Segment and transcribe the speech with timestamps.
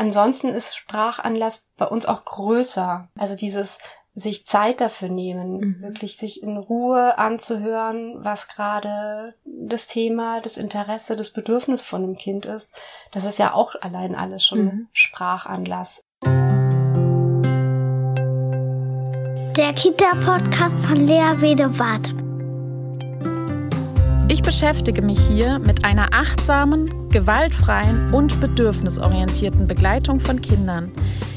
[0.00, 3.08] ansonsten ist Sprachanlass bei uns auch größer.
[3.16, 3.78] Also dieses
[4.14, 5.82] sich Zeit dafür nehmen, mhm.
[5.82, 12.16] wirklich sich in Ruhe anzuhören, was gerade das Thema, das Interesse, das Bedürfnis von einem
[12.16, 12.72] Kind ist.
[13.12, 14.88] Das ist ja auch allein alles schon mhm.
[14.92, 16.02] Sprachanlass.
[19.56, 22.29] Der Kita-Podcast von Lea Wedewart.
[24.32, 30.92] Ich beschäftige mich hier mit einer achtsamen, gewaltfreien und bedürfnisorientierten Begleitung von Kindern,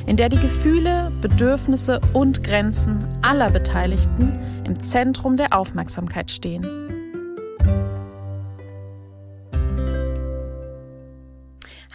[0.05, 6.61] in der die Gefühle, Bedürfnisse und Grenzen aller Beteiligten im Zentrum der Aufmerksamkeit stehen.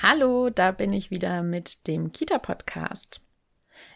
[0.03, 3.21] Hallo, da bin ich wieder mit dem Kita-Podcast.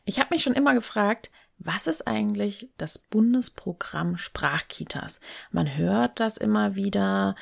[0.04, 1.32] Ich habe mich schon immer gefragt,
[1.64, 5.20] was ist eigentlich das Bundesprogramm Sprachkitas?
[5.50, 7.34] Man hört das immer wieder,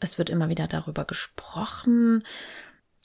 [0.00, 2.22] es wird immer wieder darüber gesprochen,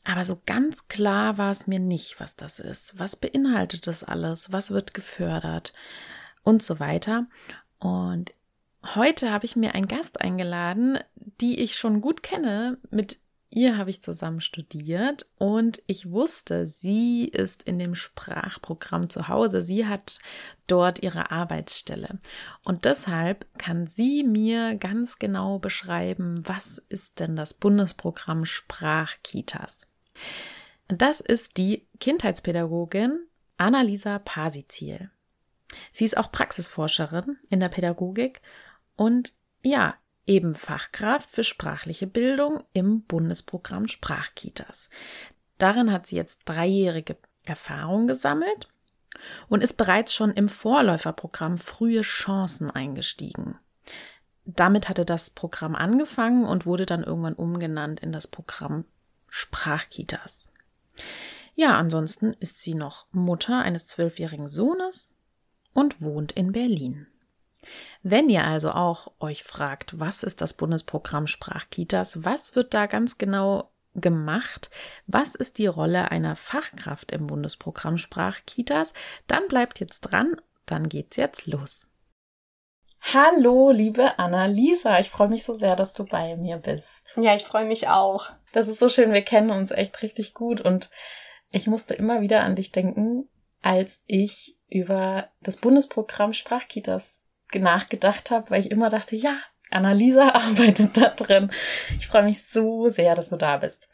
[0.04, 2.98] aber so ganz klar war es mir nicht, was das ist.
[2.98, 4.52] Was beinhaltet das alles?
[4.52, 5.74] Was wird gefördert?
[6.44, 7.28] Und so weiter.
[7.80, 8.34] Und
[8.96, 13.20] heute habe ich mir einen Gast eingeladen, die ich schon gut kenne, mit
[13.50, 19.62] ihr habe ich zusammen studiert und ich wusste, sie ist in dem Sprachprogramm zu Hause.
[19.62, 20.20] Sie hat
[20.68, 22.20] dort ihre Arbeitsstelle.
[22.64, 29.88] Und deshalb kann sie mir ganz genau beschreiben, was ist denn das Bundesprogramm Sprachkitas.
[30.88, 33.20] Das ist die Kindheitspädagogin
[33.58, 35.10] Annalisa Pasizil.
[35.92, 38.42] Sie ist auch Praxisforscherin in der Pädagogik
[38.96, 39.96] und ja,
[40.30, 44.90] eben Fachkraft für sprachliche Bildung im Bundesprogramm Sprachkitas.
[45.58, 48.70] Darin hat sie jetzt dreijährige Erfahrung gesammelt
[49.50, 53.58] und ist bereits schon im Vorläuferprogramm Frühe Chancen eingestiegen.
[54.46, 58.86] Damit hatte das Programm angefangen und wurde dann irgendwann umgenannt in das Programm
[59.28, 60.54] Sprachkitas.
[61.56, 65.14] Ja, ansonsten ist sie noch Mutter eines zwölfjährigen Sohnes
[65.74, 67.08] und wohnt in Berlin.
[68.02, 73.18] Wenn ihr also auch euch fragt, was ist das Bundesprogramm Sprachkitas, was wird da ganz
[73.18, 74.70] genau gemacht,
[75.08, 78.94] was ist die Rolle einer Fachkraft im Bundesprogramm Sprachkitas,
[79.28, 81.90] dann bleibt jetzt dran, dann geht's jetzt los.
[83.02, 87.16] Hallo, liebe Anna-Lisa, ich freue mich so sehr, dass du bei mir bist.
[87.18, 88.30] Ja, ich freue mich auch.
[88.52, 90.90] Das ist so schön, wir kennen uns echt richtig gut und
[91.52, 93.28] ich musste immer wieder an dich denken,
[93.62, 97.19] als ich über das Bundesprogramm Sprachkitas
[97.56, 99.38] nachgedacht habe, weil ich immer dachte, ja,
[99.72, 101.52] Annalisa arbeitet da drin.
[101.98, 103.90] Ich freue mich so sehr, dass du da bist.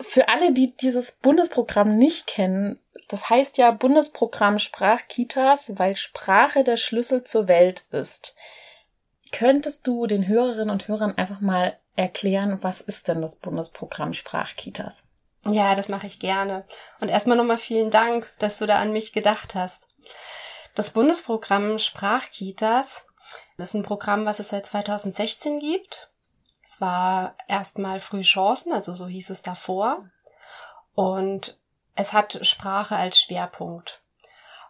[0.00, 6.78] Für alle, die dieses Bundesprogramm nicht kennen, das heißt ja Bundesprogramm Sprachkitas, weil Sprache der
[6.78, 8.34] Schlüssel zur Welt ist.
[9.30, 15.04] Könntest du den Hörerinnen und Hörern einfach mal erklären, was ist denn das Bundesprogramm Sprachkitas?
[15.46, 16.64] Ja, das mache ich gerne.
[17.00, 19.86] Und erstmal nochmal vielen Dank, dass du da an mich gedacht hast.
[20.74, 23.04] Das Bundesprogramm Sprachkitas
[23.56, 26.10] ist ein Programm, was es seit 2016 gibt.
[26.62, 30.04] Es war erstmal Früh Chancen, also so hieß es davor.
[30.94, 31.58] Und
[31.94, 34.00] es hat Sprache als Schwerpunkt.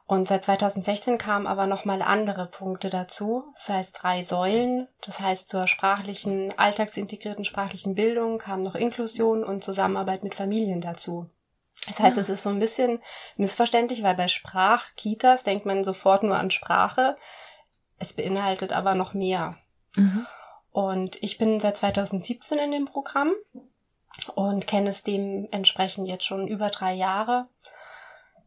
[0.06, 3.44] Und seit 2016 kamen aber nochmal andere Punkte dazu.
[3.54, 4.88] Das heißt drei Säulen.
[5.02, 11.30] Das heißt zur sprachlichen, alltagsintegrierten sprachlichen Bildung kam noch Inklusion und Zusammenarbeit mit Familien dazu.
[11.90, 13.00] Das heißt, es ist so ein bisschen
[13.36, 17.16] missverständlich, weil bei Sprachkitas denkt man sofort nur an Sprache.
[17.98, 19.56] Es beinhaltet aber noch mehr.
[19.96, 20.26] Mhm.
[20.70, 23.32] Und ich bin seit 2017 in dem Programm
[24.34, 27.48] und kenne es dementsprechend jetzt schon über drei Jahre.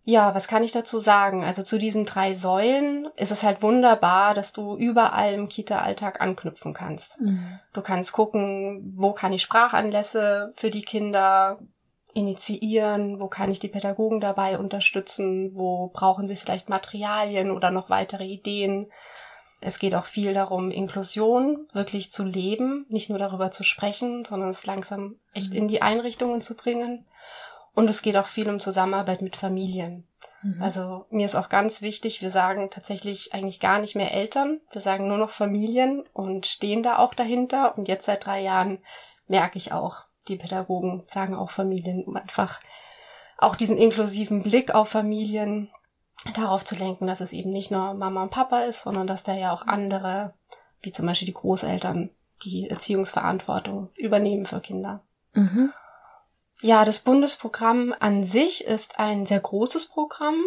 [0.05, 1.43] Ja, was kann ich dazu sagen?
[1.45, 6.73] Also zu diesen drei Säulen ist es halt wunderbar, dass du überall im Kita-Alltag anknüpfen
[6.73, 7.19] kannst.
[7.21, 7.59] Mhm.
[7.71, 11.59] Du kannst gucken, wo kann ich Sprachanlässe für die Kinder
[12.13, 17.89] initiieren, wo kann ich die Pädagogen dabei unterstützen, wo brauchen sie vielleicht Materialien oder noch
[17.89, 18.91] weitere Ideen.
[19.61, 24.49] Es geht auch viel darum, Inklusion wirklich zu leben, nicht nur darüber zu sprechen, sondern
[24.49, 25.57] es langsam echt mhm.
[25.57, 27.05] in die Einrichtungen zu bringen.
[27.73, 30.07] Und es geht auch viel um Zusammenarbeit mit Familien.
[30.43, 30.61] Mhm.
[30.61, 34.81] Also mir ist auch ganz wichtig, wir sagen tatsächlich eigentlich gar nicht mehr Eltern, wir
[34.81, 37.77] sagen nur noch Familien und stehen da auch dahinter.
[37.77, 38.79] Und jetzt seit drei Jahren
[39.27, 42.59] merke ich auch, die Pädagogen sagen auch Familien, um einfach
[43.37, 45.69] auch diesen inklusiven Blick auf Familien
[46.33, 49.33] darauf zu lenken, dass es eben nicht nur Mama und Papa ist, sondern dass da
[49.33, 50.33] ja auch andere,
[50.81, 52.09] wie zum Beispiel die Großeltern,
[52.43, 55.01] die Erziehungsverantwortung übernehmen für Kinder.
[55.33, 55.73] Mhm.
[56.61, 60.41] Ja, das Bundesprogramm an sich ist ein sehr großes Programm.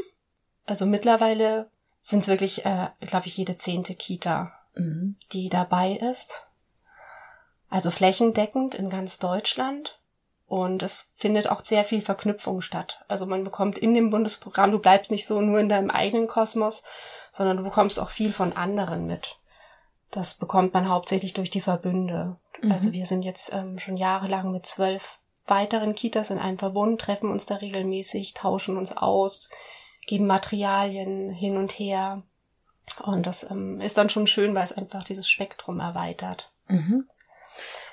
[0.65, 1.71] Also mittlerweile
[2.01, 5.17] sind es wirklich, äh, glaube ich, jede zehnte Kita, mhm.
[5.33, 6.46] die dabei ist.
[7.77, 10.01] Also flächendeckend in ganz Deutschland.
[10.47, 13.05] Und es findet auch sehr viel Verknüpfung statt.
[13.07, 16.83] Also man bekommt in dem Bundesprogramm, du bleibst nicht so nur in deinem eigenen Kosmos,
[17.33, 19.37] sondern du bekommst auch viel von anderen mit.
[20.11, 22.37] Das bekommt man hauptsächlich durch die Verbünde.
[22.63, 22.73] Mhm.
[22.73, 27.31] Also wir sind jetzt ähm, schon jahrelang mit zwölf weiteren Kitas in einem Verbund, treffen
[27.31, 29.51] uns da regelmäßig, tauschen uns aus,
[30.07, 32.23] geben Materialien hin und her.
[33.03, 36.51] Und das ähm, ist dann schon schön, weil es einfach dieses Spektrum erweitert.
[36.69, 37.07] Mhm.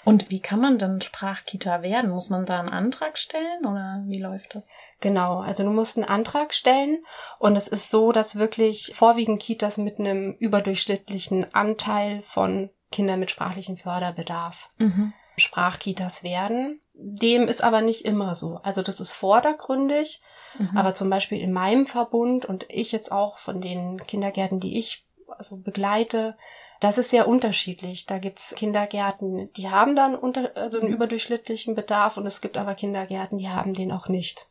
[0.06, 2.12] Und wie kann man denn Sprachkita werden?
[2.12, 4.68] Muss man da einen Antrag stellen oder wie läuft das?
[5.00, 7.02] Genau, also du musst einen Antrag stellen
[7.40, 13.32] und es ist so, dass wirklich vorwiegend Kitas mit einem überdurchschnittlichen Anteil von Kindern mit
[13.32, 15.14] sprachlichem Förderbedarf mhm.
[15.38, 16.82] Sprachkitas werden.
[16.94, 18.60] Dem ist aber nicht immer so.
[18.62, 20.22] Also das ist vordergründig,
[20.60, 20.78] mhm.
[20.78, 25.06] aber zum Beispiel in meinem Verbund und ich jetzt auch von den Kindergärten, die ich
[25.38, 26.38] also begleite,
[26.80, 28.06] das ist sehr unterschiedlich.
[28.06, 32.76] Da gibt's Kindergärten, die haben dann unter, also einen überdurchschnittlichen Bedarf und es gibt aber
[32.76, 34.48] Kindergärten, die haben den auch nicht.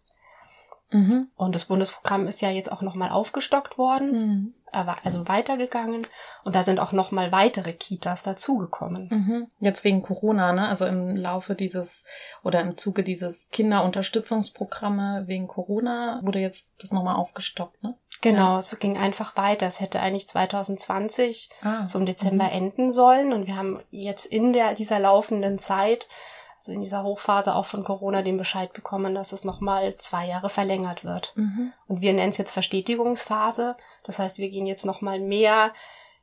[0.90, 1.28] Mhm.
[1.36, 4.54] Und das Bundesprogramm ist ja jetzt auch nochmal aufgestockt worden, mhm.
[4.72, 6.06] Also weitergegangen.
[6.44, 9.08] Und da sind auch nochmal weitere Kitas dazugekommen.
[9.10, 9.46] Mhm.
[9.60, 10.68] Jetzt wegen Corona, ne?
[10.68, 12.04] Also im Laufe dieses
[12.42, 17.94] oder im Zuge dieses Kinderunterstützungsprogramme wegen Corona wurde jetzt das nochmal aufgestockt, ne?
[18.20, 18.58] Genau, ja.
[18.58, 19.66] es ging einfach weiter.
[19.66, 21.86] Es hätte eigentlich 2020 ah.
[21.86, 22.50] so im Dezember mhm.
[22.50, 23.32] enden sollen.
[23.32, 26.08] Und wir haben jetzt in der, dieser laufenden Zeit
[26.62, 30.48] also in dieser Hochphase auch von Corona den Bescheid bekommen, dass es nochmal zwei Jahre
[30.48, 31.32] verlängert wird.
[31.34, 31.72] Mhm.
[31.88, 33.76] Und wir nennen es jetzt Verstetigungsphase.
[34.04, 35.72] Das heißt, wir gehen jetzt nochmal mehr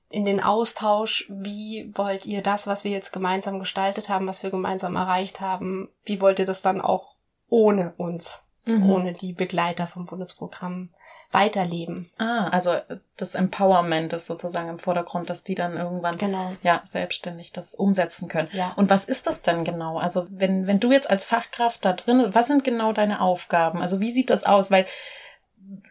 [0.10, 4.50] in den Austausch, wie wollt ihr das, was wir jetzt gemeinsam gestaltet haben, was wir
[4.50, 7.16] gemeinsam erreicht haben, wie wollt ihr das dann auch
[7.50, 8.42] ohne uns,
[8.78, 8.90] mhm.
[8.90, 10.90] ohne die Begleiter vom Bundesprogramm
[11.32, 12.10] weiterleben.
[12.18, 12.76] Ah, also
[13.16, 16.54] das Empowerment ist sozusagen im Vordergrund, dass die dann irgendwann genau.
[16.64, 18.50] ja selbstständig das umsetzen können.
[18.52, 18.74] Ja.
[18.76, 20.00] Und was ist das denn genau?
[20.00, 23.82] Also wenn wenn du jetzt als Fachkraft da drin, was sind genau deine Aufgaben?
[23.82, 24.72] Also wie sieht das aus?
[24.72, 24.88] Weil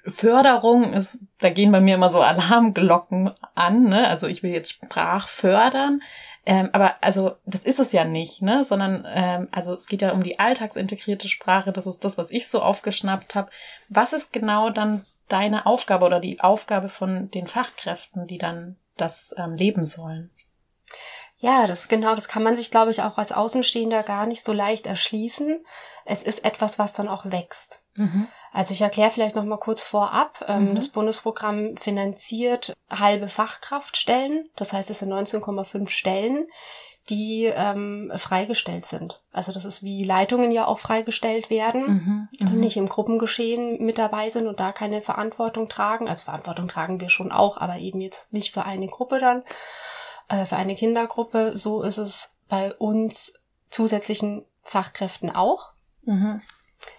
[0.04, 4.08] Förderung ist, da gehen bei mir immer so Alarmglocken an, ne?
[4.08, 6.02] Also ich will jetzt Sprach fördern.
[6.48, 8.64] Ähm, aber also das ist es ja nicht, ne?
[8.64, 11.72] Sondern ähm, also es geht ja um die alltagsintegrierte Sprache.
[11.72, 13.50] Das ist das, was ich so aufgeschnappt habe.
[13.90, 19.34] Was ist genau dann deine Aufgabe oder die Aufgabe von den Fachkräften, die dann das
[19.36, 20.30] ähm, leben sollen?
[21.36, 24.54] Ja, das genau, das kann man sich, glaube ich, auch als Außenstehender gar nicht so
[24.54, 25.62] leicht erschließen.
[26.06, 27.82] Es ist etwas, was dann auch wächst.
[27.92, 28.26] Mhm.
[28.52, 30.44] Also ich erkläre vielleicht noch mal kurz vorab.
[30.48, 30.74] Ähm, mhm.
[30.74, 34.48] Das Bundesprogramm finanziert halbe Fachkraftstellen.
[34.56, 36.46] Das heißt, es sind 19,5 Stellen,
[37.08, 39.22] die ähm, freigestellt sind.
[39.32, 42.60] Also das ist wie Leitungen ja auch freigestellt werden mhm, und mhm.
[42.60, 46.08] nicht im Gruppengeschehen mit dabei sind und da keine Verantwortung tragen.
[46.08, 49.42] Also Verantwortung tragen wir schon auch, aber eben jetzt nicht für eine Gruppe dann,
[50.28, 51.56] äh, für eine Kindergruppe.
[51.56, 53.34] So ist es bei uns
[53.70, 55.70] zusätzlichen Fachkräften auch,
[56.02, 56.42] mhm.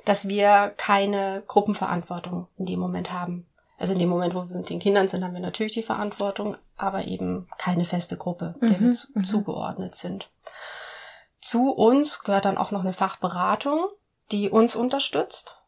[0.05, 3.45] Dass wir keine Gruppenverantwortung in dem Moment haben.
[3.77, 6.57] Also in dem Moment, wo wir mit den Kindern sind, haben wir natürlich die Verantwortung,
[6.75, 9.25] aber eben keine feste Gruppe, der mhm, wir zu, mhm.
[9.25, 10.29] zugeordnet sind.
[11.41, 13.87] Zu uns gehört dann auch noch eine Fachberatung,
[14.31, 15.61] die uns unterstützt.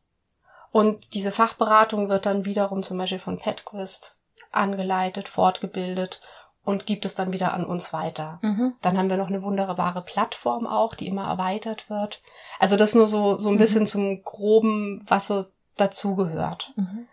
[0.72, 4.18] Und diese Fachberatung wird dann wiederum zum Beispiel von PetQuest
[4.52, 6.22] angeleitet, fortgebildet
[6.64, 8.40] und gibt es dann wieder an uns weiter.
[8.42, 8.74] Mhm.
[8.82, 12.22] Dann haben wir noch eine wunderbare Plattform auch, die immer erweitert wird.
[12.60, 13.60] Also das nur so, so ein mhm.
[13.60, 16.74] bisschen zum groben, was so dazugehört.
[16.76, 17.08] Mhm.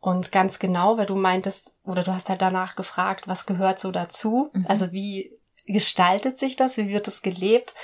[0.00, 3.90] Und ganz genau, weil du meintest, oder du hast halt danach gefragt, was gehört so
[3.90, 4.50] dazu?
[4.52, 4.64] Mhm.
[4.68, 5.36] Also wie
[5.66, 6.76] gestaltet sich das?
[6.76, 7.74] Wie wird es gelebt?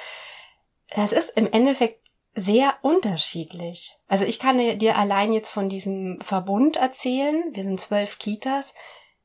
[0.94, 2.00] Das ist im Endeffekt
[2.34, 3.98] sehr unterschiedlich.
[4.08, 7.42] Also ich kann dir allein jetzt von diesem Verbund erzählen.
[7.52, 8.72] Wir sind zwölf Kitas.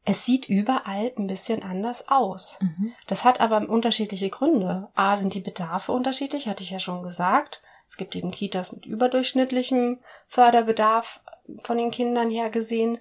[0.08, 2.60] Es sieht überall ein bisschen anders aus.
[2.62, 2.94] Mhm.
[3.08, 4.88] Das hat aber unterschiedliche Gründe.
[4.96, 7.62] A, sind die Bedarfe unterschiedlich, hatte ich ja schon gesagt.
[7.90, 11.20] Es gibt eben Kitas mit überdurchschnittlichem Förderbedarf,
[11.64, 13.00] von den Kindern her gesehen.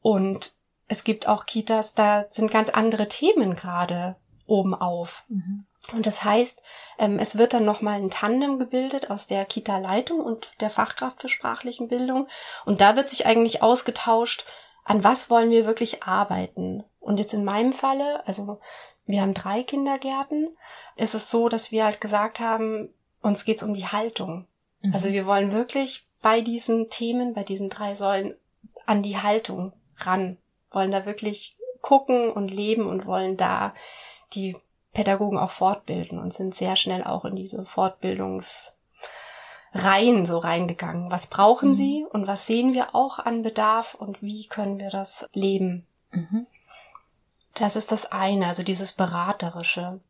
[0.00, 0.56] Und
[0.88, 5.24] es gibt auch Kitas, da sind ganz andere Themen gerade oben auf.
[5.28, 5.66] Mhm.
[5.92, 6.62] Und das heißt,
[6.98, 11.28] ähm, es wird dann nochmal ein Tandem gebildet aus der Kita-Leitung und der Fachkraft für
[11.28, 12.26] sprachlichen Bildung.
[12.64, 14.44] Und da wird sich eigentlich ausgetauscht,
[14.84, 16.84] an was wollen wir wirklich arbeiten.
[17.00, 18.60] Und jetzt in meinem Falle, also
[19.06, 20.56] wir haben drei Kindergärten,
[20.96, 24.46] ist es so, dass wir halt gesagt haben, uns geht's um die Haltung.
[24.80, 24.94] Mhm.
[24.94, 28.34] Also wir wollen wirklich bei diesen Themen, bei diesen drei Säulen
[28.86, 30.38] an die Haltung ran,
[30.70, 33.74] wollen da wirklich gucken und leben und wollen da
[34.32, 34.56] die
[34.92, 37.64] Pädagogen auch fortbilden und sind sehr schnell auch in diese
[39.74, 41.10] Fortbildungsreihen so reingegangen.
[41.10, 41.74] Was brauchen mhm.
[41.74, 45.86] sie und was sehen wir auch an Bedarf und wie können wir das leben?
[46.10, 46.46] Mhm.
[47.54, 50.00] Das ist das eine, also dieses Beraterische.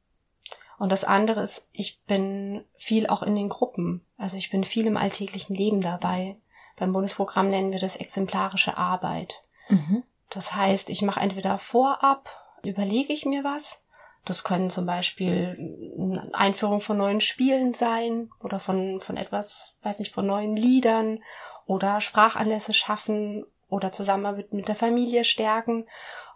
[0.78, 4.04] Und das andere ist, ich bin viel auch in den Gruppen.
[4.16, 6.36] Also ich bin viel im alltäglichen Leben dabei.
[6.76, 9.42] Beim Bundesprogramm nennen wir das exemplarische Arbeit.
[9.68, 10.02] Mhm.
[10.30, 12.28] Das heißt, ich mache entweder vorab,
[12.64, 13.80] überlege ich mir was.
[14.24, 15.56] Das können zum Beispiel
[15.98, 21.22] eine Einführung von neuen Spielen sein oder von, von etwas, weiß nicht, von neuen Liedern
[21.66, 25.86] oder Sprachanlässe schaffen oder Zusammenarbeit mit der Familie stärken.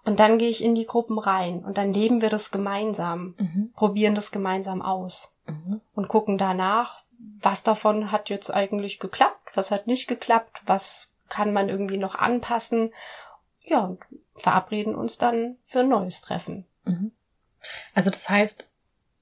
[0.05, 3.73] Und dann gehe ich in die Gruppen rein und dann leben wir das gemeinsam, mhm.
[3.75, 5.81] probieren das gemeinsam aus mhm.
[5.95, 7.05] und gucken danach,
[7.41, 12.15] was davon hat jetzt eigentlich geklappt, was hat nicht geklappt, was kann man irgendwie noch
[12.15, 12.93] anpassen.
[13.65, 14.01] Ja, und
[14.35, 16.67] verabreden uns dann für ein neues Treffen.
[16.85, 17.13] Mhm.
[17.95, 18.67] Also das heißt,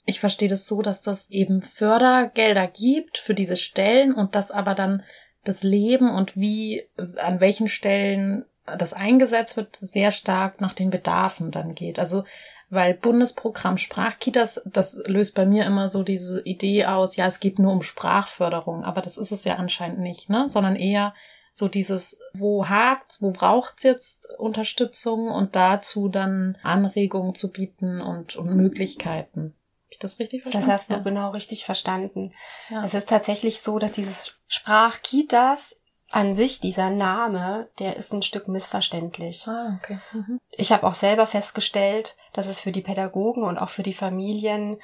[0.05, 4.75] ich verstehe das so, dass das eben Fördergelder gibt für diese Stellen und dass aber
[4.75, 5.03] dann
[5.45, 11.51] das Leben und wie, an welchen Stellen das eingesetzt wird, sehr stark nach den Bedarfen
[11.51, 11.99] dann geht.
[11.99, 12.25] Also
[12.69, 17.61] weil Bundesprogramm Sprachkitas, das löst bei mir immer so diese Idee aus, ja, es geht
[17.61, 20.49] nur um Sprachförderung, aber das ist es ja anscheinend nicht, ne?
[20.49, 21.15] Sondern eher
[21.57, 28.37] so dieses, wo hakt's, wo braucht's jetzt Unterstützung und dazu dann Anregungen zu bieten und,
[28.37, 29.55] und Möglichkeiten.
[29.87, 30.67] Hab ich das richtig verstanden?
[30.67, 31.01] Das hast du ja.
[31.01, 32.35] genau richtig verstanden.
[32.69, 32.85] Ja.
[32.85, 35.77] Es ist tatsächlich so, dass dieses Sprachkitas
[36.11, 39.49] an sich, dieser Name, der ist ein Stück missverständlich.
[39.49, 39.99] Ah, okay.
[40.13, 40.39] Mhm.
[40.51, 44.77] Ich habe auch selber festgestellt, dass es für die Pädagogen und auch für die Familien,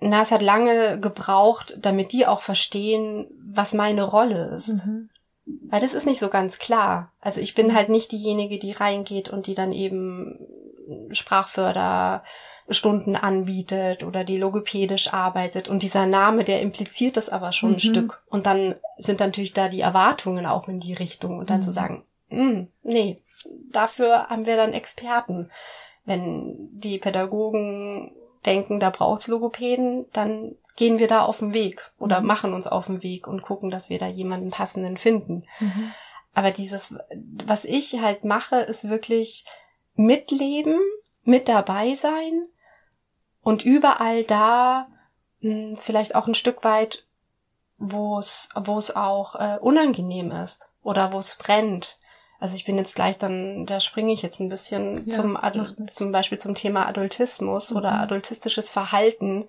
[0.00, 4.84] na, es hat lange gebraucht, damit die auch verstehen, was meine Rolle ist.
[4.84, 5.08] Mhm.
[5.44, 7.12] Weil das ist nicht so ganz klar.
[7.20, 10.38] Also ich bin halt nicht diejenige, die reingeht und die dann eben
[11.12, 15.68] Sprachförderstunden anbietet oder die logopädisch arbeitet.
[15.68, 17.76] Und dieser Name, der impliziert das aber schon mhm.
[17.76, 18.22] ein Stück.
[18.28, 21.38] Und dann sind natürlich da die Erwartungen auch in die Richtung.
[21.38, 21.64] Und dann mhm.
[21.64, 23.20] zu sagen, hm, nee,
[23.70, 25.50] dafür haben wir dann Experten.
[26.04, 28.12] Wenn die Pädagogen
[28.46, 32.26] denken, da braucht's Logopäden, dann gehen wir da auf den Weg oder mhm.
[32.26, 35.44] machen uns auf den Weg und gucken, dass wir da jemanden passenden finden.
[35.58, 35.92] Mhm.
[36.32, 36.94] Aber dieses,
[37.44, 39.44] was ich halt mache, ist wirklich
[39.94, 40.78] mitleben,
[41.22, 42.46] mit dabei sein
[43.42, 44.88] und überall da
[45.40, 47.04] mh, hm, vielleicht auch ein Stück weit,
[47.76, 51.98] wo es wo es auch äh, unangenehm ist oder wo es brennt.
[52.38, 55.38] Also ich bin jetzt gleich dann, da springe ich jetzt ein bisschen ja, zum
[55.88, 57.76] zum Beispiel zum Thema Adultismus mhm.
[57.76, 59.46] oder adultistisches Verhalten.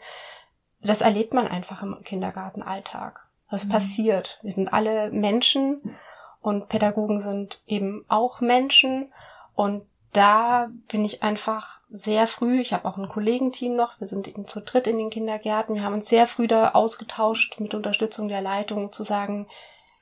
[0.83, 3.21] Das erlebt man einfach im Kindergartenalltag.
[3.49, 3.69] Das mhm.
[3.69, 4.39] passiert.
[4.41, 5.95] Wir sind alle Menschen
[6.41, 9.11] und Pädagogen sind eben auch Menschen
[9.53, 9.83] und
[10.13, 14.45] da bin ich einfach sehr früh, ich habe auch ein Kollegenteam noch, wir sind eben
[14.45, 18.41] zu dritt in den Kindergärten, wir haben uns sehr früh da ausgetauscht mit Unterstützung der
[18.41, 19.47] Leitung zu sagen,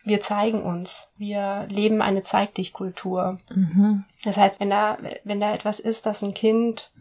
[0.03, 3.37] wir zeigen uns, wir leben eine Zeig dich Kultur.
[3.53, 4.05] Mhm.
[4.23, 6.91] Das heißt, wenn da, wenn da etwas ist, dass ein Kind,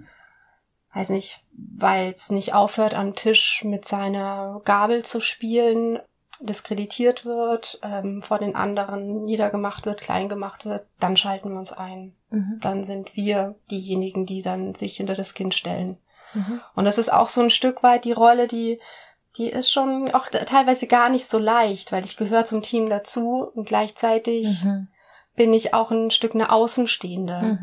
[0.98, 6.00] weiß nicht, weil es nicht aufhört am Tisch mit seiner Gabel zu spielen,
[6.40, 11.72] diskreditiert wird, ähm, vor den anderen niedergemacht wird, klein gemacht wird, dann schalten wir uns
[11.72, 12.14] ein.
[12.30, 12.58] Mhm.
[12.60, 15.98] Dann sind wir diejenigen, die dann sich hinter das Kind stellen.
[16.34, 16.60] Mhm.
[16.74, 18.80] Und das ist auch so ein Stück weit die Rolle, die
[19.36, 23.48] die ist schon auch teilweise gar nicht so leicht, weil ich gehöre zum Team dazu
[23.54, 24.88] und gleichzeitig mhm.
[25.36, 27.58] bin ich auch ein Stück eine Außenstehende.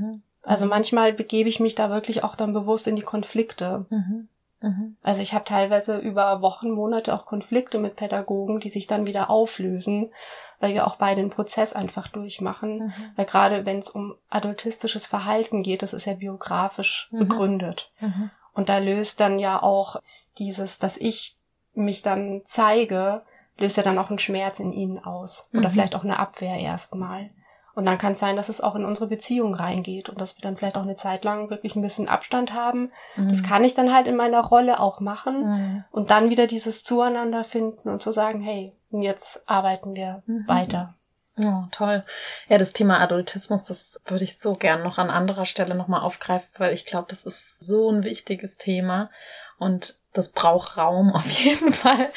[0.45, 3.85] Also manchmal begebe ich mich da wirklich auch dann bewusst in die Konflikte.
[3.89, 4.29] Mhm.
[4.61, 4.95] Mhm.
[5.03, 9.29] Also ich habe teilweise über Wochen, Monate auch Konflikte mit Pädagogen, die sich dann wieder
[9.29, 10.11] auflösen,
[10.59, 12.85] weil wir auch beide den Prozess einfach durchmachen.
[12.85, 12.93] Mhm.
[13.15, 17.19] Weil gerade wenn es um adultistisches Verhalten geht, das ist ja biografisch mhm.
[17.19, 17.91] begründet.
[17.99, 18.31] Mhm.
[18.53, 19.97] Und da löst dann ja auch
[20.37, 21.37] dieses, dass ich
[21.73, 23.23] mich dann zeige,
[23.57, 25.49] löst ja dann auch einen Schmerz in ihnen aus.
[25.53, 25.73] Oder mhm.
[25.73, 27.29] vielleicht auch eine Abwehr erstmal.
[27.75, 30.41] Und dann kann es sein, dass es auch in unsere Beziehung reingeht und dass wir
[30.41, 32.91] dann vielleicht auch eine Zeit lang wirklich ein bisschen Abstand haben.
[33.17, 33.27] Mhm.
[33.27, 35.83] Das kann ich dann halt in meiner Rolle auch machen mhm.
[35.91, 40.47] und dann wieder dieses Zueinander finden und zu sagen, hey, jetzt arbeiten wir mhm.
[40.47, 40.95] weiter.
[41.37, 42.05] Ja, toll.
[42.47, 46.49] Ja, das Thema Adultismus, das würde ich so gern noch an anderer Stelle nochmal aufgreifen,
[46.57, 49.09] weil ich glaube, das ist so ein wichtiges Thema
[49.57, 52.09] und das braucht Raum auf jeden Fall.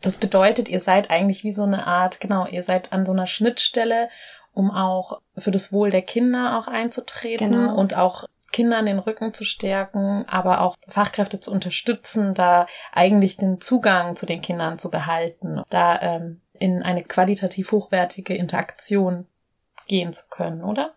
[0.00, 3.26] Das bedeutet, ihr seid eigentlich wie so eine Art, genau, ihr seid an so einer
[3.26, 4.08] Schnittstelle
[4.54, 7.74] um auch für das Wohl der Kinder auch einzutreten genau.
[7.74, 13.60] und auch Kindern den Rücken zu stärken, aber auch Fachkräfte zu unterstützen, da eigentlich den
[13.60, 19.26] Zugang zu den Kindern zu behalten, da ähm, in eine qualitativ hochwertige Interaktion
[19.88, 20.94] gehen zu können, oder?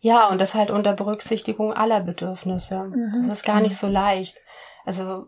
[0.00, 2.84] Ja, und das halt unter Berücksichtigung aller Bedürfnisse.
[2.84, 4.38] Mhm, das ist gar nicht so leicht.
[4.84, 5.26] Also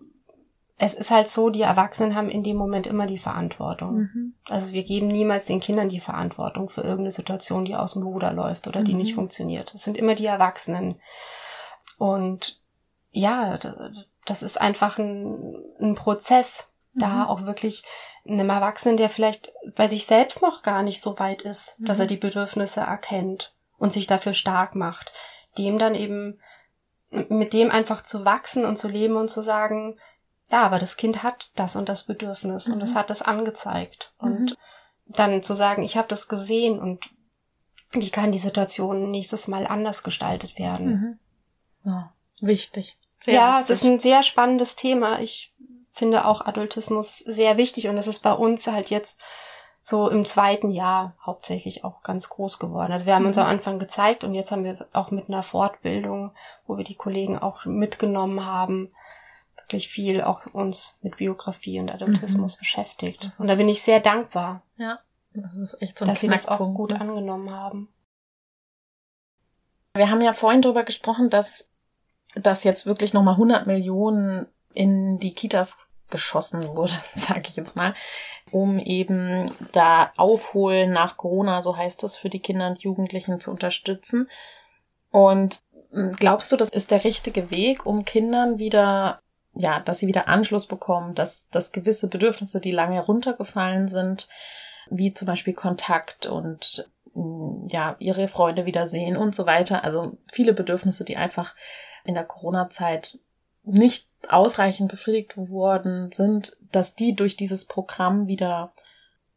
[0.84, 3.94] es ist halt so, die Erwachsenen haben in dem Moment immer die Verantwortung.
[3.94, 4.34] Mhm.
[4.48, 8.32] Also wir geben niemals den Kindern die Verantwortung für irgendeine Situation, die aus dem Ruder
[8.32, 8.98] läuft oder die mhm.
[8.98, 9.72] nicht funktioniert.
[9.74, 11.00] Es sind immer die Erwachsenen.
[11.98, 12.60] Und
[13.12, 13.60] ja,
[14.24, 16.98] das ist einfach ein, ein Prozess, mhm.
[16.98, 17.84] da auch wirklich
[18.26, 21.84] einem Erwachsenen, der vielleicht bei sich selbst noch gar nicht so weit ist, mhm.
[21.84, 22.08] dass er mhm.
[22.08, 25.12] die Bedürfnisse erkennt und sich dafür stark macht,
[25.58, 26.40] dem dann eben
[27.28, 29.96] mit dem einfach zu wachsen und zu leben und zu sagen,
[30.52, 32.74] ja, aber das Kind hat das und das Bedürfnis mhm.
[32.74, 34.56] und es hat das angezeigt und mhm.
[35.06, 37.10] dann zu sagen, ich habe das gesehen und
[37.90, 40.86] wie kann die Situation nächstes Mal anders gestaltet werden?
[40.86, 41.18] Mhm.
[41.90, 42.98] Ja, wichtig.
[43.18, 43.70] Sehr ja, wichtig.
[43.70, 45.20] es ist ein sehr spannendes Thema.
[45.20, 45.54] Ich
[45.92, 49.20] finde auch Adultismus sehr wichtig und es ist bei uns halt jetzt
[49.82, 52.92] so im zweiten Jahr hauptsächlich auch ganz groß geworden.
[52.92, 53.52] Also wir haben uns am mhm.
[53.52, 56.32] Anfang gezeigt und jetzt haben wir auch mit einer Fortbildung,
[56.66, 58.92] wo wir die Kollegen auch mitgenommen haben,
[59.62, 62.58] wirklich viel auch uns mit Biografie und Adultismus mhm.
[62.58, 63.32] beschäftigt.
[63.38, 64.62] Und da bin ich sehr dankbar.
[64.76, 65.00] Ja,
[65.32, 67.00] das ist echt so ein dass sie das auch gut ne?
[67.00, 67.88] angenommen haben.
[69.94, 71.68] Wir haben ja vorhin darüber gesprochen, dass
[72.34, 77.94] dass jetzt wirklich nochmal 100 Millionen in die Kitas geschossen wurde, sage ich jetzt mal,
[78.50, 83.50] um eben da aufholen nach Corona, so heißt das, für die Kinder und Jugendlichen zu
[83.50, 84.30] unterstützen.
[85.10, 89.20] Und hm, glaubst du, das ist der richtige Weg, um Kindern wieder,
[89.54, 94.28] ja, dass sie wieder Anschluss bekommen, dass, dass gewisse Bedürfnisse, die lange runtergefallen sind,
[94.90, 99.84] wie zum Beispiel Kontakt und hm, ja, ihre Freunde wiedersehen und so weiter.
[99.84, 101.54] Also viele Bedürfnisse, die einfach
[102.04, 103.18] in der Corona-Zeit
[103.64, 108.72] nicht ausreichend befriedigt worden sind, dass die durch dieses Programm wieder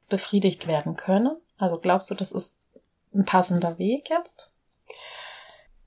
[0.10, 1.36] befriedigt werden können?
[1.58, 2.56] Also glaubst du, das ist
[3.14, 4.52] ein passender Weg jetzt?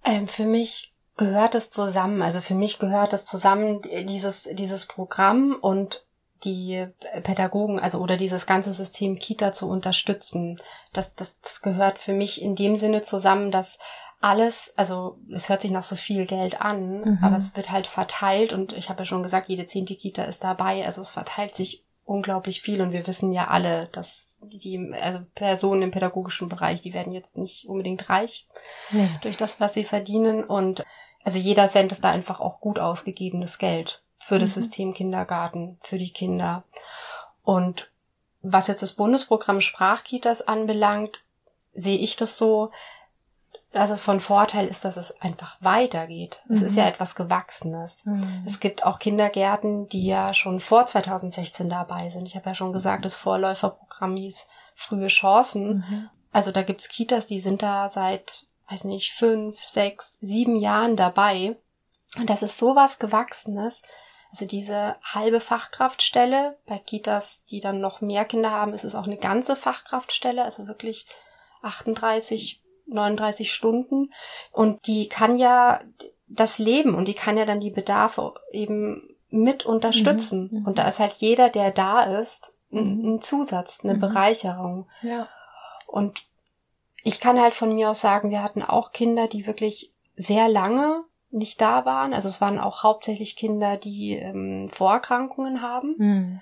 [0.04, 2.22] Ähm, für mich gehört es zusammen.
[2.22, 6.06] Also für mich gehört es zusammen, dieses, dieses Programm und
[6.44, 6.86] die
[7.24, 10.60] Pädagogen, also oder dieses ganze System Kita zu unterstützen.
[10.92, 13.78] Das, das, das gehört für mich in dem Sinne zusammen, dass
[14.20, 17.18] alles, also es hört sich nach so viel Geld an, mhm.
[17.22, 20.42] aber es wird halt verteilt und ich habe ja schon gesagt, jede zehnte Kita ist
[20.44, 25.20] dabei, also es verteilt sich unglaublich viel und wir wissen ja alle, dass die also
[25.34, 28.48] Personen im pädagogischen Bereich, die werden jetzt nicht unbedingt reich
[28.90, 29.08] ja.
[29.20, 30.84] durch das, was sie verdienen und
[31.28, 34.62] also jeder Cent ist da einfach auch gut ausgegebenes Geld für das mhm.
[34.62, 36.64] System Kindergarten, für die Kinder.
[37.42, 37.90] Und
[38.40, 41.22] was jetzt das Bundesprogramm Sprachkitas anbelangt,
[41.74, 42.70] sehe ich das so,
[43.72, 46.40] dass es von Vorteil ist, dass es einfach weitergeht.
[46.48, 46.66] Es mhm.
[46.66, 46.88] ist ja mhm.
[46.88, 48.06] etwas Gewachsenes.
[48.06, 48.44] Mhm.
[48.46, 52.26] Es gibt auch Kindergärten, die ja schon vor 2016 dabei sind.
[52.26, 55.84] Ich habe ja schon gesagt, das Vorläuferprogramm hieß Frühe Chancen.
[55.86, 56.08] Mhm.
[56.32, 61.56] Also da gibt's Kitas, die sind da seit, weiß nicht, fünf, sechs, sieben Jahren dabei.
[62.16, 63.82] Und das ist sowas Gewachsenes.
[64.30, 69.06] Also diese halbe Fachkraftstelle bei Kitas, die dann noch mehr Kinder haben, ist es auch
[69.06, 71.06] eine ganze Fachkraftstelle, also wirklich
[71.62, 74.12] 38 39 Stunden
[74.50, 75.80] und die kann ja
[76.26, 80.48] das Leben und die kann ja dann die Bedarfe eben mit unterstützen.
[80.50, 80.60] Mhm.
[80.60, 80.66] mhm.
[80.66, 83.14] Und da ist halt jeder, der da ist, ein, mhm.
[83.14, 84.00] ein Zusatz, eine mhm.
[84.00, 84.88] Bereicherung.
[85.02, 85.28] Ja.
[85.86, 86.22] Und
[87.02, 91.04] ich kann halt von mir aus sagen, wir hatten auch Kinder, die wirklich sehr lange
[91.30, 92.14] nicht da waren.
[92.14, 95.94] Also es waren auch hauptsächlich Kinder, die ähm, Vorerkrankungen haben.
[95.98, 96.40] Mhm.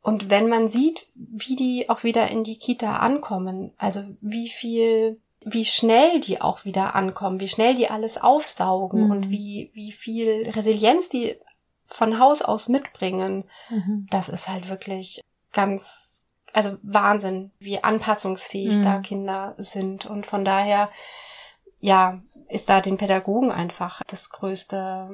[0.00, 5.20] Und wenn man sieht, wie die auch wieder in die Kita ankommen, also wie viel
[5.44, 9.10] wie schnell die auch wieder ankommen, wie schnell die alles aufsaugen mhm.
[9.10, 11.36] und wie, wie viel Resilienz die
[11.86, 14.06] von Haus aus mitbringen, mhm.
[14.10, 15.20] das ist halt wirklich
[15.52, 16.11] ganz,
[16.52, 18.82] also Wahnsinn, wie anpassungsfähig mhm.
[18.82, 20.06] da Kinder sind.
[20.06, 20.88] Und von daher,
[21.80, 25.10] ja, ist da den Pädagogen einfach das größte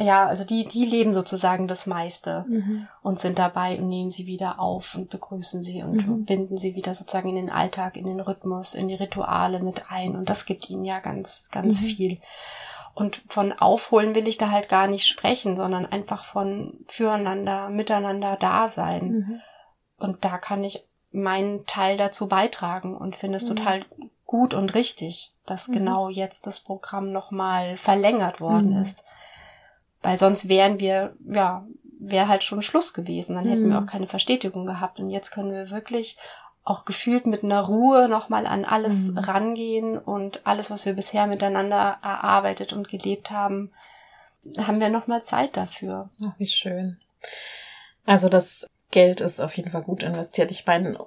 [0.00, 2.86] ja, also die, die leben sozusagen das meiste mhm.
[3.02, 6.24] und sind dabei und nehmen sie wieder auf und begrüßen sie und mhm.
[6.24, 10.14] binden sie wieder sozusagen in den Alltag, in den Rhythmus, in die Rituale mit ein.
[10.14, 11.86] Und das gibt ihnen ja ganz, ganz mhm.
[11.86, 12.18] viel.
[12.94, 18.36] Und von Aufholen will ich da halt gar nicht sprechen, sondern einfach von füreinander, miteinander
[18.36, 19.40] da sein.
[19.98, 20.04] Mhm.
[20.04, 23.56] Und da kann ich meinen Teil dazu beitragen und finde es mhm.
[23.56, 23.84] total
[24.26, 25.72] gut und richtig, dass mhm.
[25.72, 29.04] genau jetzt das Programm nochmal verlängert worden ist
[30.02, 31.66] weil sonst wären wir, ja,
[32.00, 33.36] wäre halt schon Schluss gewesen.
[33.36, 33.70] Dann hätten mhm.
[33.70, 35.00] wir auch keine Verstetigung gehabt.
[35.00, 36.16] Und jetzt können wir wirklich
[36.64, 39.18] auch gefühlt mit einer Ruhe nochmal an alles mhm.
[39.18, 43.72] rangehen und alles, was wir bisher miteinander erarbeitet und gelebt haben,
[44.58, 46.10] haben wir nochmal Zeit dafür.
[46.22, 46.98] Ach, wie schön.
[48.04, 50.50] Also das Geld ist auf jeden Fall gut investiert.
[50.50, 50.98] Ich meine,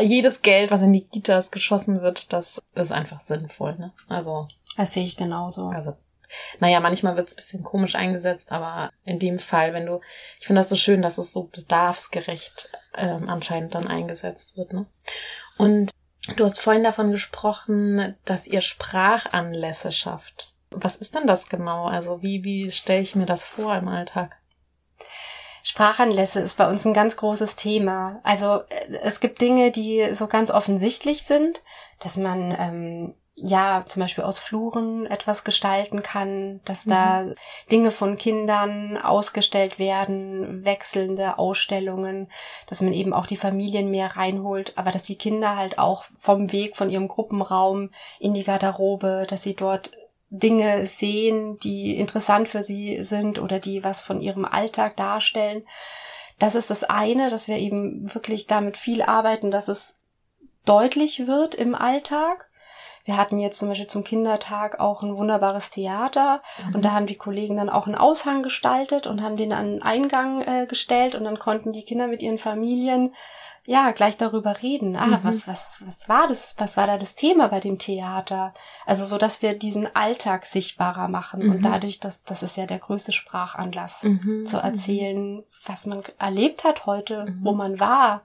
[0.00, 3.76] jedes Geld, was in die Gitas geschossen wird, das ist einfach sinnvoll.
[3.76, 3.92] Ne?
[4.08, 5.68] Also das sehe ich genauso.
[5.68, 5.96] Also
[6.60, 10.00] naja, manchmal wird es bisschen komisch eingesetzt, aber in dem Fall, wenn du,
[10.38, 14.72] ich finde das so schön, dass es so bedarfsgerecht ähm, anscheinend dann eingesetzt wird.
[14.72, 14.86] Ne?
[15.58, 15.90] Und
[16.36, 20.52] du hast vorhin davon gesprochen, dass ihr Sprachanlässe schafft.
[20.70, 21.86] Was ist denn das genau?
[21.86, 24.36] Also wie, wie stelle ich mir das vor im Alltag?
[25.66, 28.20] Sprachanlässe ist bei uns ein ganz großes Thema.
[28.22, 31.60] Also äh, es gibt Dinge, die so ganz offensichtlich sind,
[31.98, 36.90] dass man ähm, ja zum Beispiel aus Fluren etwas gestalten kann, dass mhm.
[36.90, 37.26] da
[37.68, 42.30] Dinge von Kindern ausgestellt werden, wechselnde Ausstellungen,
[42.68, 46.52] dass man eben auch die Familien mehr reinholt, aber dass die Kinder halt auch vom
[46.52, 49.90] Weg von ihrem Gruppenraum in die Garderobe, dass sie dort
[50.28, 55.64] Dinge sehen, die interessant für sie sind oder die was von ihrem Alltag darstellen.
[56.38, 59.98] Das ist das eine, dass wir eben wirklich damit viel arbeiten, dass es
[60.64, 62.50] deutlich wird im Alltag.
[63.04, 66.74] Wir hatten jetzt zum Beispiel zum Kindertag auch ein wunderbares Theater mhm.
[66.74, 69.82] und da haben die Kollegen dann auch einen Aushang gestaltet und haben den an den
[69.82, 73.14] Eingang äh, gestellt und dann konnten die Kinder mit ihren Familien
[73.66, 74.96] ja, gleich darüber reden.
[74.96, 75.18] Ah, mhm.
[75.22, 76.54] was, was, was war das?
[76.58, 78.54] Was war da das Thema bei dem Theater?
[78.86, 81.50] Also so, dass wir diesen Alltag sichtbarer machen mhm.
[81.50, 84.46] und dadurch, dass das ist ja der größte Sprachanlass, mhm.
[84.46, 87.58] zu erzählen, was man erlebt hat heute, wo mhm.
[87.58, 88.22] man war.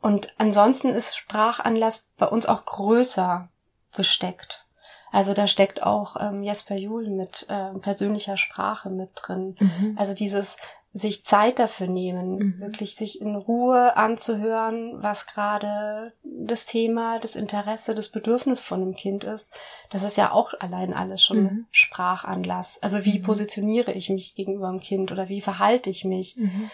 [0.00, 3.48] Und ansonsten ist Sprachanlass bei uns auch größer
[3.94, 4.64] gesteckt.
[5.10, 9.56] Also da steckt auch ähm, Jesper Juhl mit äh, persönlicher Sprache mit drin.
[9.58, 9.96] Mhm.
[9.98, 10.56] Also dieses
[10.92, 12.60] sich Zeit dafür nehmen, mhm.
[12.60, 18.94] wirklich sich in Ruhe anzuhören, was gerade das Thema, das Interesse, das Bedürfnis von einem
[18.94, 19.52] Kind ist.
[19.90, 21.66] Das ist ja auch allein alles schon mhm.
[21.70, 22.82] Sprachanlass.
[22.82, 23.22] Also wie mhm.
[23.22, 26.36] positioniere ich mich gegenüber dem Kind oder wie verhalte ich mich?
[26.36, 26.70] Mhm.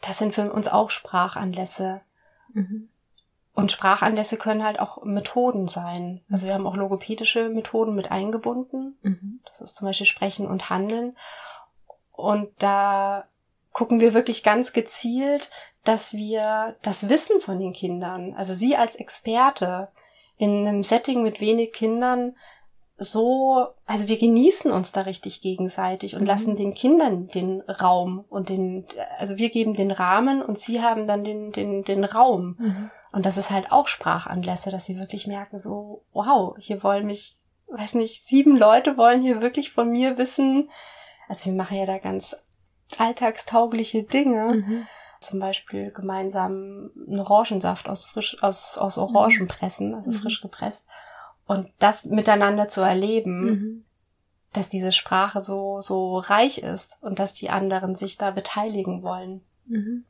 [0.00, 2.00] Das sind für uns auch Sprachanlässe.
[2.52, 2.88] Mhm.
[3.54, 6.22] Und Sprachanlässe können halt auch Methoden sein.
[6.30, 8.96] Also wir haben auch logopädische Methoden mit eingebunden.
[9.02, 9.40] Mhm.
[9.46, 11.14] Das ist zum Beispiel Sprechen und Handeln.
[12.16, 13.28] Und da
[13.72, 15.50] gucken wir wirklich ganz gezielt,
[15.84, 19.88] dass wir das Wissen von den Kindern, also sie als Experte
[20.36, 22.34] in einem Setting mit wenig Kindern
[22.96, 26.26] so, also wir genießen uns da richtig gegenseitig und mhm.
[26.28, 28.86] lassen den Kindern den Raum und den,
[29.18, 32.56] also wir geben den Rahmen und sie haben dann den, den, den Raum.
[32.58, 32.90] Mhm.
[33.12, 37.36] Und das ist halt auch Sprachanlässe, dass sie wirklich merken, so, wow, hier wollen mich,
[37.68, 40.70] weiß nicht, sieben Leute wollen hier wirklich von mir wissen.
[41.28, 42.36] Also wir machen ja da ganz
[42.98, 44.54] alltagstaugliche Dinge.
[44.54, 44.86] Mhm.
[45.20, 50.16] Zum Beispiel gemeinsam einen Orangensaft aus frisch, aus, aus Orangen pressen, also mhm.
[50.16, 50.86] frisch gepresst.
[51.46, 53.84] Und das miteinander zu erleben, mhm.
[54.52, 59.42] dass diese Sprache so, so reich ist und dass die anderen sich da beteiligen wollen.
[59.66, 60.04] Mhm.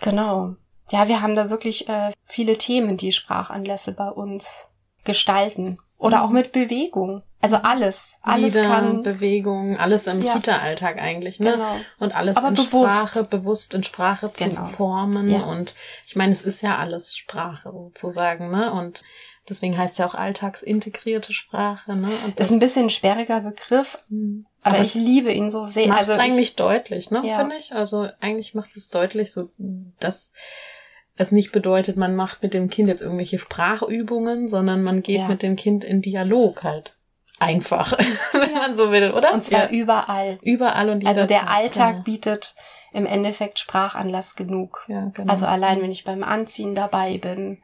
[0.00, 0.56] Genau
[0.90, 4.70] ja, wir haben da wirklich äh, viele Themen, die Sprachanlässe bei uns
[5.04, 5.78] gestalten.
[5.96, 6.34] Oder auch mhm.
[6.34, 7.22] mit Bewegung.
[7.40, 8.16] Also alles.
[8.20, 9.02] Alles Lieder, kann.
[9.02, 10.34] Bewegung, alles im ja.
[10.34, 11.52] Kita-Alltag eigentlich, ne?
[11.52, 11.76] Genau.
[11.98, 13.08] Und alles Aber in bewusst.
[13.08, 14.66] Sprache, bewusst in Sprache genau.
[14.66, 15.30] zu formen.
[15.30, 15.44] Ja.
[15.44, 15.74] Und
[16.06, 18.72] ich meine, es ist ja alles Sprache sozusagen, ne?
[18.72, 19.02] Und
[19.48, 22.10] deswegen heißt es ja auch alltagsintegrierte Sprache, ne?
[22.26, 23.96] Und ist ein bisschen ein sperriger Begriff.
[24.10, 24.44] Mhm.
[24.62, 25.88] Aber, aber ich liebe ihn so sehr.
[25.88, 27.38] Macht also eigentlich ich, deutlich, ne, ja.
[27.38, 27.72] finde ich.
[27.72, 29.48] Also eigentlich macht es deutlich, so
[29.98, 30.34] dass
[31.16, 35.28] es nicht bedeutet, man macht mit dem Kind jetzt irgendwelche Sprachübungen, sondern man geht ja.
[35.28, 36.94] mit dem Kind in Dialog halt.
[37.40, 37.92] Einfach,
[38.32, 39.32] wenn man so will, oder?
[39.32, 39.80] Und zwar ja.
[39.80, 40.38] überall.
[40.42, 42.02] Überall und Also der Alltag ja.
[42.02, 42.54] bietet
[42.92, 44.84] im Endeffekt Sprachanlass genug.
[44.88, 45.32] Ja, genau.
[45.32, 47.62] Also allein, wenn ich beim Anziehen dabei bin,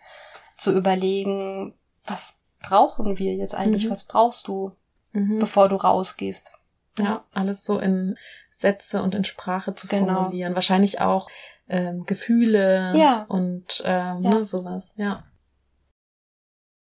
[0.57, 1.75] zu überlegen,
[2.07, 3.85] was brauchen wir jetzt eigentlich?
[3.85, 3.91] Mhm.
[3.91, 4.73] Was brauchst du,
[5.13, 5.39] mhm.
[5.39, 6.53] bevor du rausgehst?
[6.99, 8.17] Ja, alles so in
[8.51, 10.15] Sätze und in Sprache zu genau.
[10.15, 10.55] formulieren.
[10.55, 11.29] Wahrscheinlich auch
[11.69, 13.27] ähm, Gefühle ja.
[13.29, 14.31] und ähm, ja.
[14.31, 15.25] Ne, sowas, ja.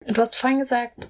[0.06, 1.10] Du hast vorhin gesagt,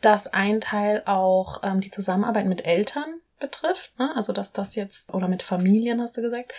[0.00, 4.12] dass ein Teil auch ähm, die Zusammenarbeit mit Eltern betrifft, ne?
[4.16, 6.52] also dass das jetzt, oder mit Familien hast du gesagt,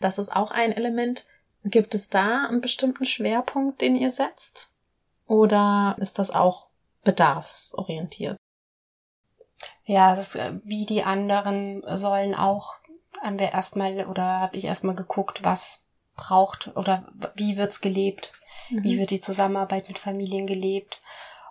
[0.00, 1.26] das ist auch ein Element.
[1.64, 4.70] Gibt es da einen bestimmten Schwerpunkt, den ihr setzt?
[5.26, 6.68] Oder ist das auch
[7.04, 8.36] bedarfsorientiert?
[9.84, 12.76] Ja, es ist äh, wie die anderen sollen auch
[13.20, 15.82] haben wir erstmal oder habe ich erstmal geguckt, was
[16.16, 18.32] braucht oder wie wird's gelebt,
[18.70, 18.84] mhm.
[18.84, 21.00] wie wird die Zusammenarbeit mit Familien gelebt.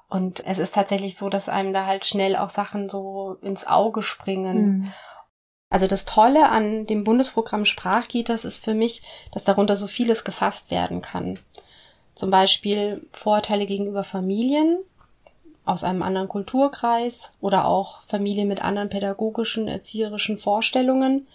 [0.10, 4.02] Und es ist tatsächlich so, dass einem da halt schnell auch Sachen so ins Auge
[4.02, 4.66] springen.
[4.66, 4.94] Mhm.
[5.70, 9.02] Also das Tolle an dem Bundesprogramm Sprachkitas ist für mich,
[9.34, 11.40] dass darunter so vieles gefasst werden kann.
[12.16, 14.80] Zum Beispiel Vorteile gegenüber Familien
[15.66, 21.28] aus einem anderen Kulturkreis oder auch Familien mit anderen pädagogischen, erzieherischen Vorstellungen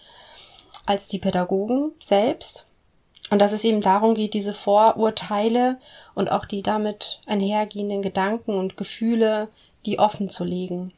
[0.87, 2.67] als die Pädagogen selbst.
[3.33, 5.79] Und dass es eben darum geht, diese Vorurteile
[6.15, 9.49] und auch die damit einhergehenden Gedanken und Gefühle,
[9.87, 10.93] die offen zu legen.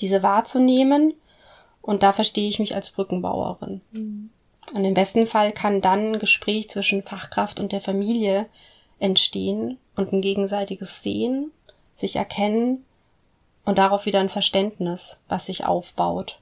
[0.00, 1.14] Diese wahrzunehmen
[1.80, 3.82] und da verstehe ich mich als Brückenbauerin.
[3.92, 4.30] Mhm.
[4.74, 8.46] Und im besten Fall kann dann ein Gespräch zwischen Fachkraft und der Familie
[8.98, 11.52] entstehen und ein gegenseitiges Sehen,
[11.94, 12.84] sich erkennen
[13.64, 16.40] und darauf wieder ein Verständnis, was sich aufbaut,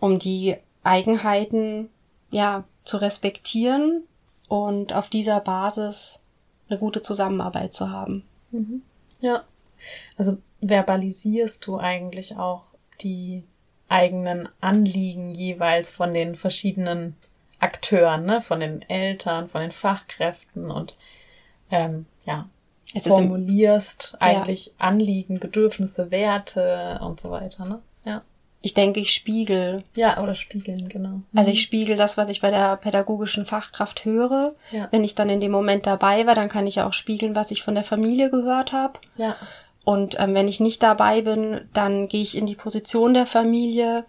[0.00, 1.90] um die Eigenheiten
[2.30, 4.04] ja zu respektieren
[4.48, 6.20] und auf dieser Basis
[6.68, 8.24] eine gute Zusammenarbeit zu haben.
[8.50, 8.82] Mhm.
[9.20, 9.44] Ja.
[10.16, 12.64] Also verbalisierst du eigentlich auch
[13.00, 13.44] die
[13.88, 17.16] eigenen Anliegen jeweils von den verschiedenen
[17.58, 18.40] Akteuren, ne?
[18.40, 20.96] von den Eltern, von den Fachkräften und
[21.70, 22.48] ähm, ja,
[22.94, 24.72] es formulierst im, eigentlich ja.
[24.78, 27.82] Anliegen, Bedürfnisse, Werte und so weiter, ne?
[28.60, 29.84] Ich denke, ich spiegel.
[29.94, 31.20] Ja, oder spiegeln, genau.
[31.34, 31.62] Also ich mhm.
[31.62, 34.54] spiegel das, was ich bei der pädagogischen Fachkraft höre.
[34.72, 34.88] Ja.
[34.90, 37.52] Wenn ich dann in dem Moment dabei war, dann kann ich ja auch spiegeln, was
[37.52, 38.98] ich von der Familie gehört habe.
[39.16, 39.36] Ja.
[39.84, 44.04] Und ähm, wenn ich nicht dabei bin, dann gehe ich in die Position der Familie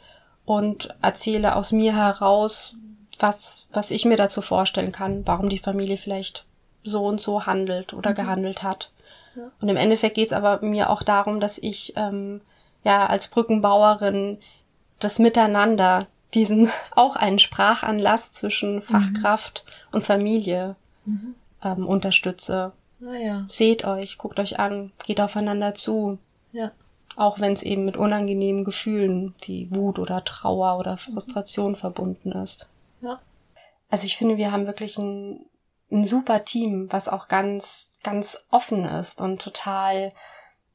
[0.45, 2.75] und erzähle aus mir heraus,
[3.19, 6.45] was, was ich mir dazu vorstellen kann, warum die Familie vielleicht
[6.83, 8.15] so und so handelt oder mhm.
[8.15, 8.91] gehandelt hat.
[9.35, 9.51] Ja.
[9.61, 12.41] Und im Endeffekt geht es aber mir auch darum, dass ich ähm,
[12.83, 14.39] ja als Brückenbauerin
[14.99, 18.81] das Miteinander, diesen auch einen Sprachanlass zwischen mhm.
[18.81, 19.95] Fachkraft mhm.
[19.95, 21.35] und Familie mhm.
[21.63, 22.73] ähm, unterstütze.
[23.01, 23.45] Ah, ja.
[23.49, 26.19] Seht euch, guckt euch an, geht aufeinander zu.
[26.51, 26.71] Ja.
[27.15, 31.77] Auch wenn es eben mit unangenehmen Gefühlen wie Wut oder Trauer oder Frustration mhm.
[31.77, 32.69] verbunden ist.
[33.01, 33.19] Ja.
[33.89, 35.45] Also ich finde, wir haben wirklich ein,
[35.91, 40.13] ein super Team, was auch ganz, ganz offen ist und total,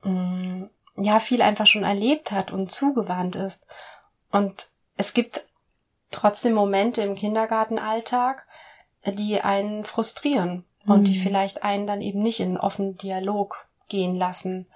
[0.02, 3.66] mh, mm, ja, viel einfach schon erlebt hat und zugewandt ist.
[4.30, 5.44] Und es gibt
[6.10, 8.46] trotzdem Momente im Kindergartenalltag,
[9.06, 11.04] die einen frustrieren und mhm.
[11.04, 14.66] die vielleicht einen dann eben nicht in einen offenen Dialog gehen lassen.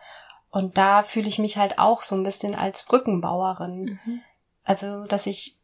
[0.51, 4.01] Und da fühle ich mich halt auch so ein bisschen als Brückenbauerin.
[4.05, 4.21] Mhm.
[4.65, 5.57] Also, dass ich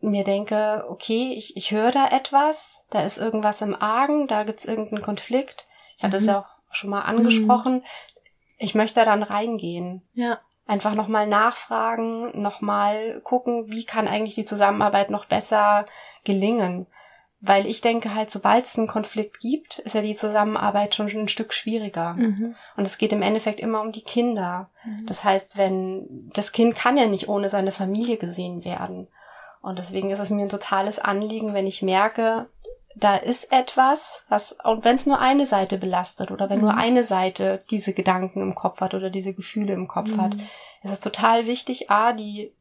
[0.00, 4.64] mir denke, okay, ich, ich höre da etwas, da ist irgendwas im Argen, da gibt's
[4.64, 5.66] irgendeinen Konflikt.
[5.96, 6.28] Ich hatte es mhm.
[6.28, 7.84] ja auch schon mal angesprochen.
[8.60, 10.02] Ich möchte da dann reingehen.
[10.14, 10.38] Ja.
[10.66, 15.86] Einfach nochmal nachfragen, nochmal gucken, wie kann eigentlich die Zusammenarbeit noch besser
[16.22, 16.86] gelingen.
[17.40, 21.28] Weil ich denke halt, sobald es einen Konflikt gibt, ist ja die Zusammenarbeit schon ein
[21.28, 22.12] Stück schwieriger.
[22.12, 22.54] Mhm.
[22.76, 24.68] Und es geht im Endeffekt immer um die Kinder.
[24.84, 25.06] Mhm.
[25.06, 29.08] Das heißt, wenn das Kind kann ja nicht ohne seine Familie gesehen werden.
[29.62, 32.46] Und deswegen ist es mir ein totales Anliegen, wenn ich merke,
[33.00, 36.64] da ist etwas, was, und wenn es nur eine Seite belastet oder wenn mhm.
[36.64, 40.20] nur eine Seite diese Gedanken im Kopf hat oder diese Gefühle im Kopf mhm.
[40.20, 40.34] hat,
[40.82, 42.52] ist es total wichtig, A, die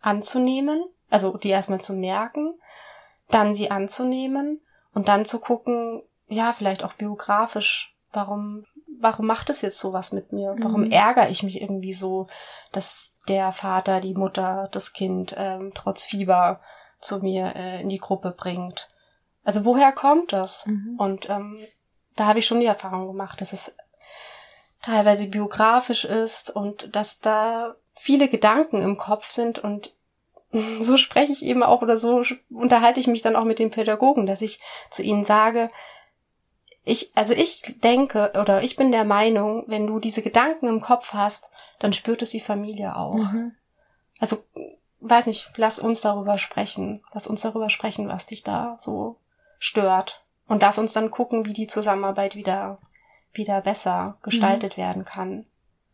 [0.00, 2.54] anzunehmen, also die erstmal zu merken
[3.32, 4.60] dann sie anzunehmen
[4.94, 8.64] und dann zu gucken, ja, vielleicht auch biografisch, warum,
[9.00, 10.54] warum macht es jetzt sowas mit mir?
[10.58, 10.92] Warum mhm.
[10.92, 12.28] ärgere ich mich irgendwie so,
[12.70, 16.60] dass der Vater, die Mutter, das Kind ähm, trotz Fieber
[17.00, 18.90] zu mir äh, in die Gruppe bringt?
[19.44, 20.66] Also woher kommt das?
[20.66, 20.96] Mhm.
[20.98, 21.58] Und ähm,
[22.16, 23.74] da habe ich schon die Erfahrung gemacht, dass es
[24.82, 29.94] teilweise biografisch ist und dass da viele Gedanken im Kopf sind und
[30.80, 34.26] so spreche ich eben auch oder so unterhalte ich mich dann auch mit den Pädagogen,
[34.26, 35.70] dass ich zu ihnen sage,
[36.84, 41.12] ich, also ich denke oder ich bin der Meinung, wenn du diese Gedanken im Kopf
[41.12, 43.14] hast, dann spürt es die Familie auch.
[43.14, 43.54] Mhm.
[44.18, 44.42] Also,
[45.00, 47.00] weiß nicht, lass uns darüber sprechen.
[47.12, 49.16] Lass uns darüber sprechen, was dich da so
[49.62, 50.24] stört.
[50.48, 52.78] Und lass uns dann gucken, wie die Zusammenarbeit wieder,
[53.32, 54.82] wieder besser gestaltet mhm.
[54.82, 55.46] werden kann.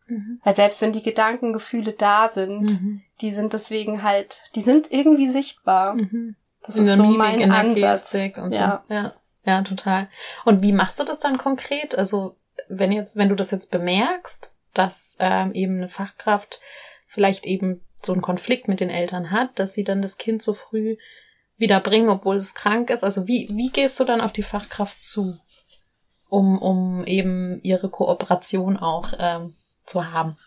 [0.07, 0.41] Mhm.
[0.43, 3.01] Weil selbst wenn die Gedankengefühle da sind, mhm.
[3.21, 5.93] die sind deswegen halt, die sind irgendwie sichtbar.
[5.93, 6.35] Mhm.
[6.63, 8.13] Das ist so mein Ansatz.
[8.13, 8.83] Und ja.
[8.87, 8.93] So.
[8.93, 9.13] ja,
[9.45, 10.09] ja, total.
[10.45, 11.95] Und wie machst du das dann konkret?
[11.95, 12.35] Also
[12.69, 16.59] wenn jetzt, wenn du das jetzt bemerkst, dass ähm, eben eine Fachkraft
[17.07, 20.53] vielleicht eben so einen Konflikt mit den Eltern hat, dass sie dann das Kind so
[20.53, 20.97] früh
[21.59, 23.03] wieder bringen, obwohl es krank ist.
[23.03, 25.37] Also wie, wie gehst du dann auf die Fachkraft zu,
[26.29, 29.53] um, um eben ihre Kooperation auch ähm,
[29.85, 30.37] zu haben?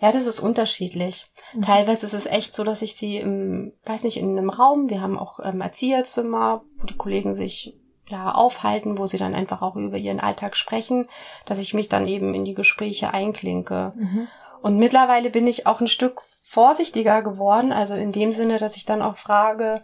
[0.00, 1.26] Ja, das ist unterschiedlich.
[1.54, 1.62] Mhm.
[1.62, 5.00] Teilweise ist es echt so, dass ich sie im, weiß nicht, in einem Raum, wir
[5.00, 7.74] haben auch ähm, Erzieherzimmer, wo die Kollegen sich
[8.08, 11.06] ja aufhalten, wo sie dann einfach auch über ihren Alltag sprechen,
[11.46, 13.92] dass ich mich dann eben in die Gespräche einklinke.
[13.96, 14.28] Mhm.
[14.60, 18.84] Und mittlerweile bin ich auch ein Stück vorsichtiger geworden, also in dem Sinne, dass ich
[18.84, 19.82] dann auch frage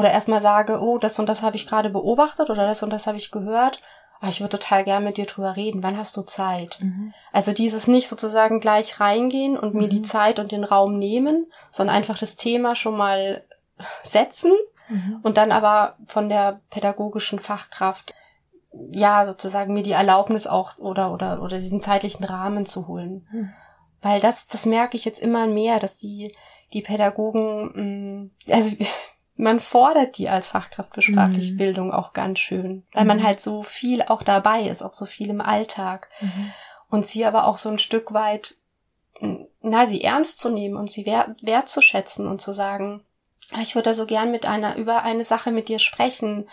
[0.00, 3.06] oder erstmal sage, oh, das und das habe ich gerade beobachtet oder das und das
[3.06, 3.80] habe ich gehört
[4.20, 6.78] ah, ich würde total gern mit dir drüber reden, wann hast du Zeit?
[6.80, 7.12] Mhm.
[7.32, 9.80] Also dieses nicht sozusagen gleich reingehen und mhm.
[9.80, 10.04] mir die mhm.
[10.04, 13.42] Zeit und den Raum nehmen, sondern einfach das Thema schon mal
[14.02, 14.52] setzen
[14.88, 15.20] mhm.
[15.22, 18.14] und dann aber von der pädagogischen Fachkraft
[18.72, 23.26] ja sozusagen mir die Erlaubnis auch oder oder oder diesen zeitlichen Rahmen zu holen.
[23.32, 23.52] Mhm.
[24.02, 26.34] Weil das das merke ich jetzt immer mehr, dass die
[26.72, 28.70] die Pädagogen mh, also
[29.40, 31.56] man fordert die als Fachkraft für sprachliche mhm.
[31.56, 33.08] Bildung auch ganz schön, weil mhm.
[33.08, 36.08] man halt so viel auch dabei ist, auch so viel im Alltag.
[36.20, 36.52] Mhm.
[36.88, 38.56] Und sie aber auch so ein Stück weit
[39.60, 43.04] na, sie ernst zu nehmen und sie wert, wertzuschätzen und zu sagen,
[43.52, 46.48] ah, ich würde so gern mit einer, über eine Sache mit dir sprechen.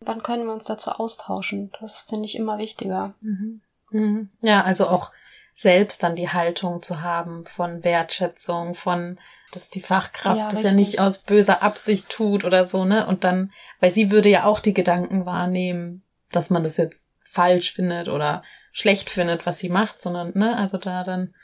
[0.00, 1.72] Wann können wir uns dazu austauschen?
[1.80, 3.14] Das finde ich immer wichtiger.
[3.20, 3.60] Mhm.
[3.90, 4.30] Mhm.
[4.40, 5.12] Ja, also auch
[5.54, 9.18] selbst dann die Haltung zu haben von Wertschätzung, von
[9.52, 10.70] dass die Fachkraft ja, das richtig.
[10.70, 13.06] ja nicht aus böser Absicht tut oder so, ne?
[13.06, 17.72] Und dann, weil sie würde ja auch die Gedanken wahrnehmen, dass man das jetzt falsch
[17.72, 21.34] findet oder schlecht findet, was sie macht, sondern, ne, also da dann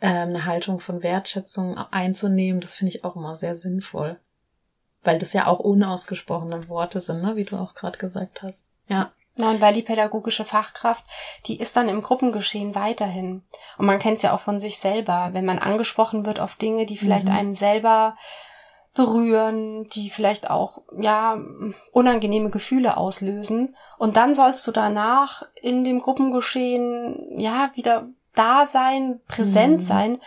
[0.00, 4.18] ähm, eine Haltung von Wertschätzung einzunehmen, das finde ich auch immer sehr sinnvoll.
[5.02, 8.66] Weil das ja auch unausgesprochene Worte sind, ne, wie du auch gerade gesagt hast.
[8.88, 9.12] Ja.
[9.36, 11.04] Na, und weil die pädagogische Fachkraft,
[11.46, 13.42] die ist dann im Gruppengeschehen weiterhin.
[13.78, 16.84] Und man kennt es ja auch von sich selber, wenn man angesprochen wird auf Dinge,
[16.84, 17.34] die vielleicht mhm.
[17.34, 18.16] einem selber
[18.94, 21.38] berühren, die vielleicht auch, ja,
[21.92, 23.74] unangenehme Gefühle auslösen.
[23.96, 29.84] Und dann sollst du danach in dem Gruppengeschehen, ja, wieder da sein, präsent mhm.
[29.84, 30.18] sein.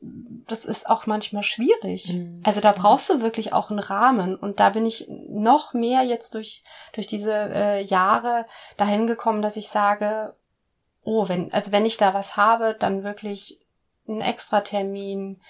[0.00, 2.12] Das ist auch manchmal schwierig.
[2.12, 2.42] Mhm.
[2.44, 4.34] Also da brauchst du wirklich auch einen Rahmen.
[4.36, 9.56] Und da bin ich noch mehr jetzt durch, durch diese äh, Jahre dahin gekommen, dass
[9.56, 10.34] ich sage,
[11.04, 13.60] oh, wenn, also wenn ich da was habe, dann wirklich
[14.08, 15.40] einen Extratermin,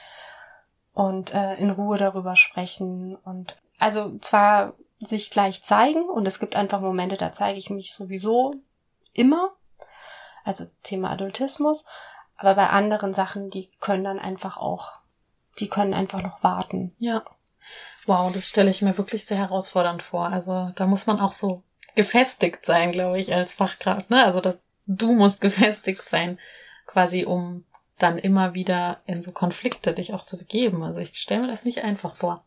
[0.92, 6.56] und äh, in Ruhe darüber sprechen und also zwar sich gleich zeigen und es gibt
[6.56, 8.52] einfach Momente, da zeige ich mich sowieso
[9.12, 9.52] immer,
[10.44, 11.86] also Thema Adultismus,
[12.40, 15.00] aber bei anderen Sachen, die können dann einfach auch,
[15.58, 16.94] die können einfach noch warten.
[16.98, 17.22] Ja.
[18.06, 20.30] Wow, das stelle ich mir wirklich sehr herausfordernd vor.
[20.30, 21.62] Also da muss man auch so
[21.94, 24.08] gefestigt sein, glaube ich, als Fachkraft.
[24.08, 24.24] Ne?
[24.24, 26.38] Also das, du musst gefestigt sein,
[26.86, 27.66] quasi um
[27.98, 30.82] dann immer wieder in so Konflikte dich auch zu begeben.
[30.82, 32.46] Also ich stelle mir das nicht einfach vor.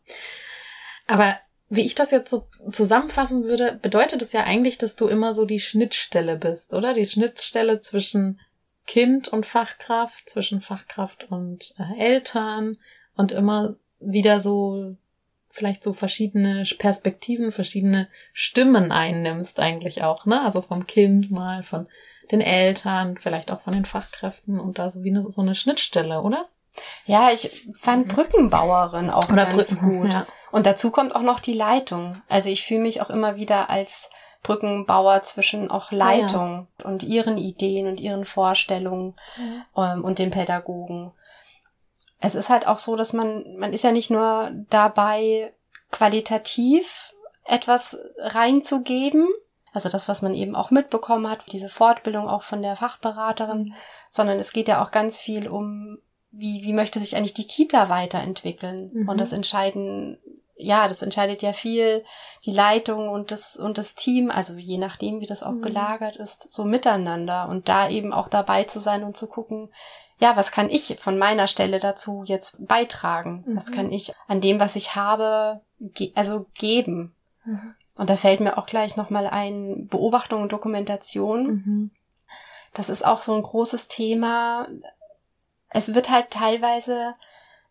[1.06, 5.34] Aber wie ich das jetzt so zusammenfassen würde, bedeutet es ja eigentlich, dass du immer
[5.34, 6.94] so die Schnittstelle bist, oder?
[6.94, 8.40] Die Schnittstelle zwischen
[8.86, 12.76] Kind und Fachkraft, zwischen Fachkraft und äh, Eltern
[13.16, 14.96] und immer wieder so
[15.50, 20.42] vielleicht so verschiedene Perspektiven, verschiedene Stimmen einnimmst eigentlich auch, ne?
[20.42, 21.86] Also vom Kind mal, von
[22.32, 26.22] den Eltern, vielleicht auch von den Fachkräften und da so wie eine, so eine Schnittstelle,
[26.22, 26.46] oder?
[27.06, 28.12] Ja, ich fand mhm.
[28.12, 30.12] Brückenbauerin auch oder ganz Brücken, gut.
[30.12, 30.26] Ja.
[30.50, 32.20] Und dazu kommt auch noch die Leitung.
[32.28, 34.10] Also ich fühle mich auch immer wieder als
[34.44, 36.84] Brückenbauer zwischen auch Leitung ja.
[36.84, 39.14] und ihren Ideen und ihren Vorstellungen
[39.74, 39.94] ja.
[39.94, 41.10] ähm, und den Pädagogen.
[42.20, 45.52] Es ist halt auch so, dass man, man ist ja nicht nur dabei,
[45.90, 47.12] qualitativ
[47.44, 49.28] etwas reinzugeben,
[49.72, 53.74] also das, was man eben auch mitbekommen hat, diese Fortbildung auch von der Fachberaterin,
[54.08, 55.98] sondern es geht ja auch ganz viel um,
[56.30, 58.90] wie, wie möchte sich eigentlich die Kita weiterentwickeln.
[58.92, 59.08] Mhm.
[59.08, 60.18] Und das entscheiden,
[60.56, 62.04] ja, das entscheidet ja viel
[62.44, 65.62] die Leitung und das, und das Team, also je nachdem, wie das auch mhm.
[65.62, 69.70] gelagert ist, so miteinander und da eben auch dabei zu sein und zu gucken,
[70.20, 73.44] ja, was kann ich von meiner Stelle dazu jetzt beitragen?
[73.46, 73.56] Mhm.
[73.56, 77.14] Was kann ich an dem, was ich habe, ge also geben?
[77.44, 77.74] Mhm.
[77.96, 81.46] Und da fällt mir auch gleich nochmal ein Beobachtung und Dokumentation.
[81.46, 81.90] Mhm.
[82.74, 84.68] Das ist auch so ein großes Thema.
[85.68, 87.14] Es wird halt teilweise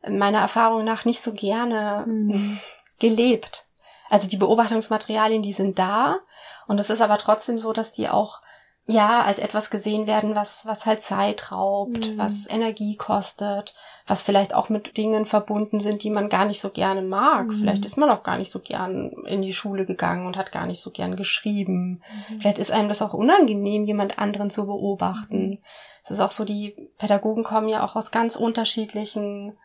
[0.08, 2.60] meiner Erfahrung nach nicht so gerne mhm.
[3.00, 3.68] gelebt.
[4.10, 6.20] Also die Beobachtungsmaterialien, die sind da.
[6.68, 8.42] Und es ist aber trotzdem so, dass die auch
[8.86, 12.18] ja, als etwas gesehen werden, was, was halt Zeit raubt, mhm.
[12.18, 13.74] was Energie kostet,
[14.06, 17.48] was vielleicht auch mit Dingen verbunden sind, die man gar nicht so gerne mag.
[17.48, 17.54] Mhm.
[17.54, 20.66] Vielleicht ist man auch gar nicht so gern in die Schule gegangen und hat gar
[20.66, 22.02] nicht so gern geschrieben.
[22.30, 22.42] Mhm.
[22.42, 25.52] Vielleicht ist einem das auch unangenehm, jemand anderen zu beobachten.
[25.52, 25.60] Mhm.
[26.04, 29.58] Es ist auch so, die Pädagogen kommen ja auch aus ganz unterschiedlichen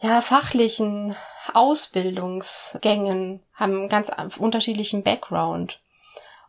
[0.00, 1.16] ja, fachlichen
[1.54, 5.80] Ausbildungsgängen, haben ganz unterschiedlichen Background.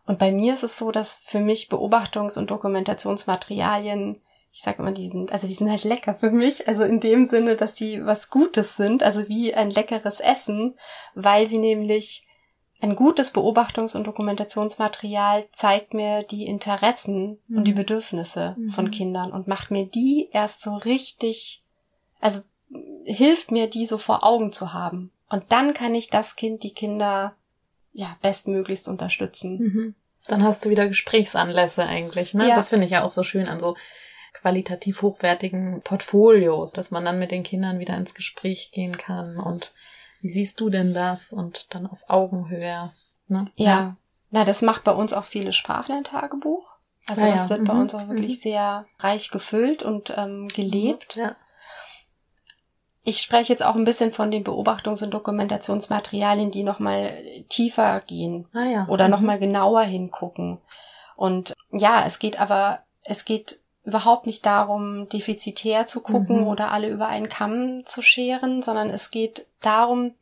[0.06, 4.20] Und bei mir ist es so, dass für mich Beobachtungs- und Dokumentationsmaterialien,
[4.52, 7.28] ich sage immer, die sind, also die sind halt lecker für mich, also in dem
[7.28, 10.76] Sinne, dass die was Gutes sind, also wie ein leckeres Essen,
[11.14, 12.26] weil sie nämlich
[12.80, 17.58] ein gutes Beobachtungs- und Dokumentationsmaterial zeigt mir die Interessen mhm.
[17.58, 17.78] und die mhm.
[17.78, 18.70] Bedürfnisse mhm.
[18.70, 21.62] von Kindern und macht mir die erst so richtig,
[22.20, 22.40] also
[23.04, 25.10] hilft mir, die so vor Augen zu haben.
[25.28, 27.34] Und dann kann ich das Kind, die Kinder
[27.92, 29.58] ja, bestmöglichst unterstützen.
[29.58, 29.94] Mhm.
[30.26, 32.48] Dann hast du wieder Gesprächsanlässe eigentlich, ne?
[32.48, 32.56] Ja.
[32.56, 33.76] Das finde ich ja auch so schön an so
[34.34, 39.72] qualitativ hochwertigen Portfolios, dass man dann mit den Kindern wieder ins Gespräch gehen kann und
[40.20, 42.90] wie siehst du denn das und dann auf Augenhöhe,
[43.28, 43.50] ne?
[43.56, 43.66] Ja.
[43.66, 43.96] ja.
[44.30, 46.76] Na, das macht bei uns auch viele Sprachlerntagebuch.
[47.06, 47.50] Also ah, das ja.
[47.50, 47.64] wird mhm.
[47.64, 48.40] bei uns auch wirklich mhm.
[48.40, 51.16] sehr reich gefüllt und ähm, gelebt.
[51.16, 51.36] Ja.
[53.08, 57.10] Ich spreche jetzt auch ein bisschen von den Beobachtungs- und Dokumentationsmaterialien, die nochmal
[57.48, 58.86] tiefer gehen ah ja.
[58.88, 59.12] oder mhm.
[59.12, 60.58] nochmal genauer hingucken.
[61.16, 66.48] Und ja, es geht aber, es geht überhaupt nicht darum, defizitär zu gucken Mhm.
[66.48, 70.12] oder alle über einen Kamm zu scheren, sondern es geht darum,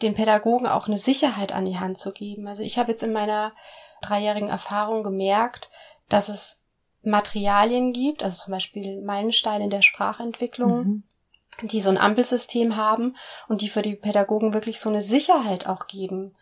[0.00, 2.48] den Pädagogen auch eine Sicherheit an die Hand zu geben.
[2.48, 3.52] Also ich habe jetzt in meiner
[4.00, 5.68] dreijährigen Erfahrung gemerkt,
[6.08, 6.58] dass es
[7.02, 11.02] Materialien gibt, also zum Beispiel Meilensteine in der Sprachentwicklung, Mhm.
[11.62, 13.16] Die so ein Ampelsystem haben
[13.48, 16.34] und die für die Pädagogen wirklich so eine Sicherheit auch geben.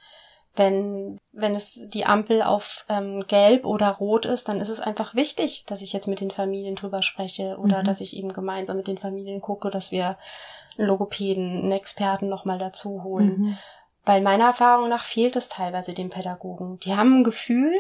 [0.54, 5.14] Wenn, wenn es die Ampel auf ähm, gelb oder rot ist, dann ist es einfach
[5.14, 7.84] wichtig, dass ich jetzt mit den Familien drüber spreche oder Mhm.
[7.84, 10.18] dass ich eben gemeinsam mit den Familien gucke, dass wir
[10.76, 13.38] einen Logopäden, einen Experten nochmal dazu holen.
[13.38, 13.58] Mhm.
[14.04, 16.78] Weil meiner Erfahrung nach fehlt es teilweise den Pädagogen.
[16.80, 17.72] Die haben ein Gefühl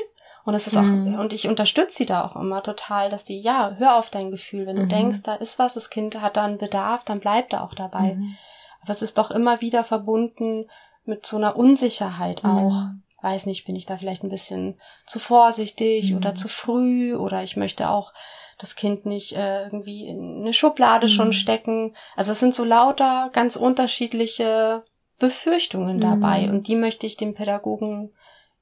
[0.44, 1.18] und es ist auch, Mhm.
[1.18, 4.66] und ich unterstütze sie da auch immer total, dass die, ja, hör auf dein Gefühl.
[4.66, 4.88] Wenn du Mhm.
[4.88, 8.14] denkst, da ist was, das Kind hat da einen Bedarf, dann bleib da auch dabei.
[8.14, 8.36] Mhm.
[8.82, 10.68] Aber es ist doch immer wieder verbunden
[11.04, 12.72] mit so einer Unsicherheit auch.
[12.72, 13.02] Mhm.
[13.20, 16.16] Weiß nicht, bin ich da vielleicht ein bisschen zu vorsichtig Mhm.
[16.16, 18.12] oder zu früh oder ich möchte auch
[18.58, 21.32] das Kind nicht äh, irgendwie in eine Schublade schon Mhm.
[21.32, 21.94] stecken.
[22.16, 24.82] Also es sind so lauter ganz unterschiedliche
[25.18, 26.50] Befürchtungen dabei Mhm.
[26.54, 28.12] und die möchte ich dem Pädagogen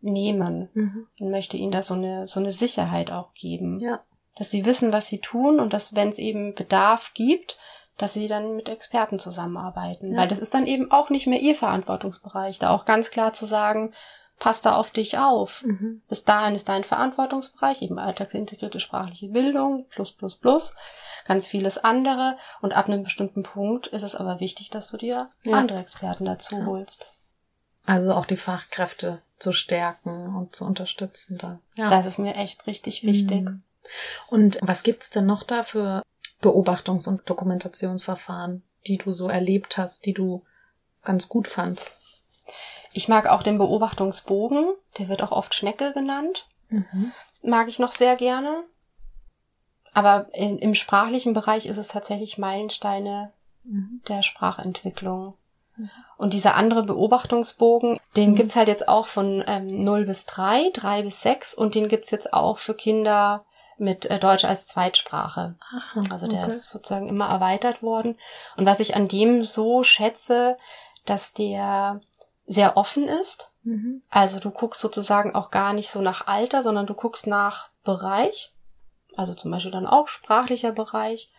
[0.00, 1.06] nehmen Mhm.
[1.18, 4.00] und möchte ihnen da so eine so eine Sicherheit auch geben, Ja.
[4.36, 7.58] dass sie wissen, was sie tun und dass wenn es eben Bedarf gibt,
[7.98, 10.20] dass sie dann mit Experten zusammenarbeiten, Ja.
[10.20, 13.44] weil das ist dann eben auch nicht mehr ihr Verantwortungsbereich, da auch ganz klar zu
[13.46, 13.92] sagen,
[14.38, 15.62] pass da auf dich auf.
[15.66, 16.00] Mhm.
[16.08, 20.74] Bis dahin ist dein Verantwortungsbereich eben alltagsintegrierte sprachliche Bildung, plus, plus, plus,
[21.26, 22.38] ganz vieles andere.
[22.62, 25.58] Und ab einem bestimmten Punkt ist es aber wichtig, dass du dir Ja.
[25.58, 27.12] andere Experten dazu holst.
[27.84, 31.58] Also auch die Fachkräfte zu stärken und zu unterstützen da.
[31.74, 31.88] Ja.
[31.90, 33.42] Das ist mir echt richtig wichtig.
[33.42, 33.62] Mhm.
[34.28, 36.02] Und was gibt's denn noch da für
[36.42, 40.44] Beobachtungs- und Dokumentationsverfahren, die du so erlebt hast, die du
[41.02, 41.90] ganz gut fandst?
[42.92, 46.46] Ich mag auch den Beobachtungsbogen, der wird auch oft Schnecke genannt.
[46.68, 47.12] Mhm.
[47.42, 48.64] Mag ich noch sehr gerne.
[49.92, 53.32] Aber in, im sprachlichen Bereich ist es tatsächlich Meilensteine
[53.64, 54.00] Mhm.
[54.08, 55.34] der Sprachentwicklung.
[55.76, 55.90] Mhm.
[56.20, 58.34] Und dieser andere Beobachtungsbogen, den Mhm.
[58.34, 62.10] gibt's halt jetzt auch von ähm, 0 bis 3, 3 bis 6 und den gibt's
[62.10, 63.44] jetzt auch für Kinder
[63.78, 65.56] mit äh, Deutsch als Zweitsprache.
[65.74, 66.48] Aha, Also der okay.
[66.52, 68.18] ist sozusagen immer erweitert worden.
[68.58, 70.58] Und was ich an dem so schätze,
[71.06, 72.00] dass der
[72.46, 73.50] sehr offen ist.
[73.62, 74.02] Mhm.
[74.10, 78.52] Also du guckst sozusagen auch gar nicht so nach Alter, sondern du guckst nach Bereich.
[79.16, 81.30] Also zum Beispiel dann auch sprachlicher Bereich.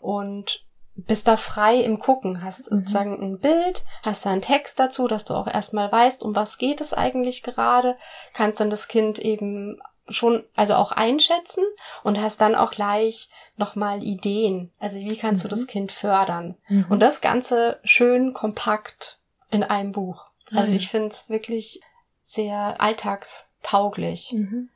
[0.00, 0.64] Und
[0.96, 2.76] bist da frei im Gucken, hast Mhm.
[2.78, 6.58] sozusagen ein Bild, hast da einen Text dazu, dass du auch erstmal weißt, um was
[6.58, 7.96] geht es eigentlich gerade,
[8.32, 9.78] kannst dann das Kind eben
[10.08, 11.64] schon, also auch einschätzen
[12.04, 14.70] und hast dann auch gleich nochmal Ideen.
[14.78, 15.50] Also wie kannst du Mhm.
[15.50, 16.56] das Kind fördern?
[16.68, 16.86] Mhm.
[16.88, 19.18] Und das Ganze schön kompakt
[19.50, 20.26] in einem Buch.
[20.52, 20.76] Also Ah, ja.
[20.80, 21.80] ich finde es wirklich
[22.22, 24.32] sehr alltagstauglich.
[24.32, 24.70] Mhm.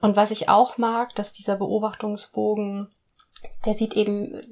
[0.00, 2.90] Und was ich auch mag, dass dieser Beobachtungsbogen,
[3.64, 4.42] der sieht eben,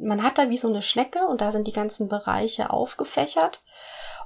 [0.00, 3.62] man hat da wie so eine Schnecke und da sind die ganzen Bereiche aufgefächert.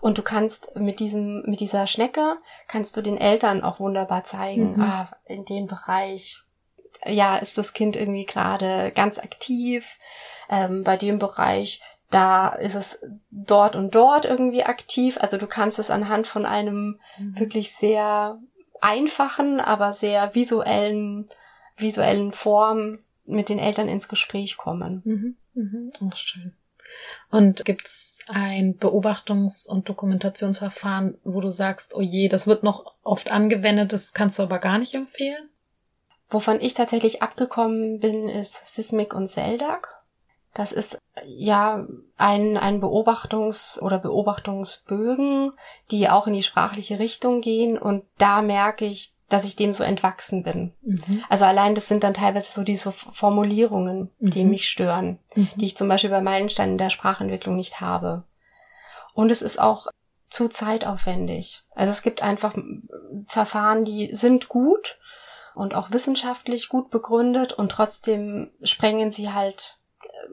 [0.00, 4.74] Und du kannst mit diesem, mit dieser Schnecke kannst du den Eltern auch wunderbar zeigen,
[4.76, 4.82] Mhm.
[4.82, 6.42] ah, in dem Bereich,
[7.06, 9.86] ja, ist das Kind irgendwie gerade ganz aktiv,
[10.50, 12.98] ähm, bei dem Bereich, da ist es
[13.30, 15.18] dort und dort irgendwie aktiv.
[15.20, 17.38] Also du kannst es anhand von einem Mhm.
[17.38, 18.38] wirklich sehr
[18.80, 21.28] einfachen, aber sehr visuellen,
[21.76, 25.02] visuellen Form mit den Eltern ins Gespräch kommen.
[25.04, 25.36] Mhm.
[25.54, 25.92] Mhm.
[26.00, 26.54] Oh, schön.
[27.30, 33.30] Und gibt's ein Beobachtungs- und Dokumentationsverfahren, wo du sagst, oh je, das wird noch oft
[33.30, 35.48] angewendet, das kannst du aber gar nicht empfehlen?
[36.28, 40.02] Wovon ich tatsächlich abgekommen bin, ist Sismic und Seldak.
[40.54, 45.52] Das ist ja ein, ein Beobachtungs- oder Beobachtungsbögen,
[45.90, 47.78] die auch in die sprachliche Richtung gehen.
[47.78, 50.72] Und da merke ich, dass ich dem so entwachsen bin.
[50.82, 51.24] Mhm.
[51.28, 54.50] Also allein das sind dann teilweise so diese Formulierungen, die Mhm.
[54.50, 55.18] mich stören.
[55.34, 55.48] Mhm.
[55.56, 58.24] die ich zum Beispiel bei Meilensteinen in der Sprachentwicklung nicht habe.
[59.14, 59.86] Und es ist auch
[60.28, 61.62] zu zeitaufwendig.
[61.74, 62.54] Also es gibt einfach
[63.26, 64.98] Verfahren, die sind gut
[65.54, 69.78] und auch wissenschaftlich gut begründet und trotzdem sprengen sie halt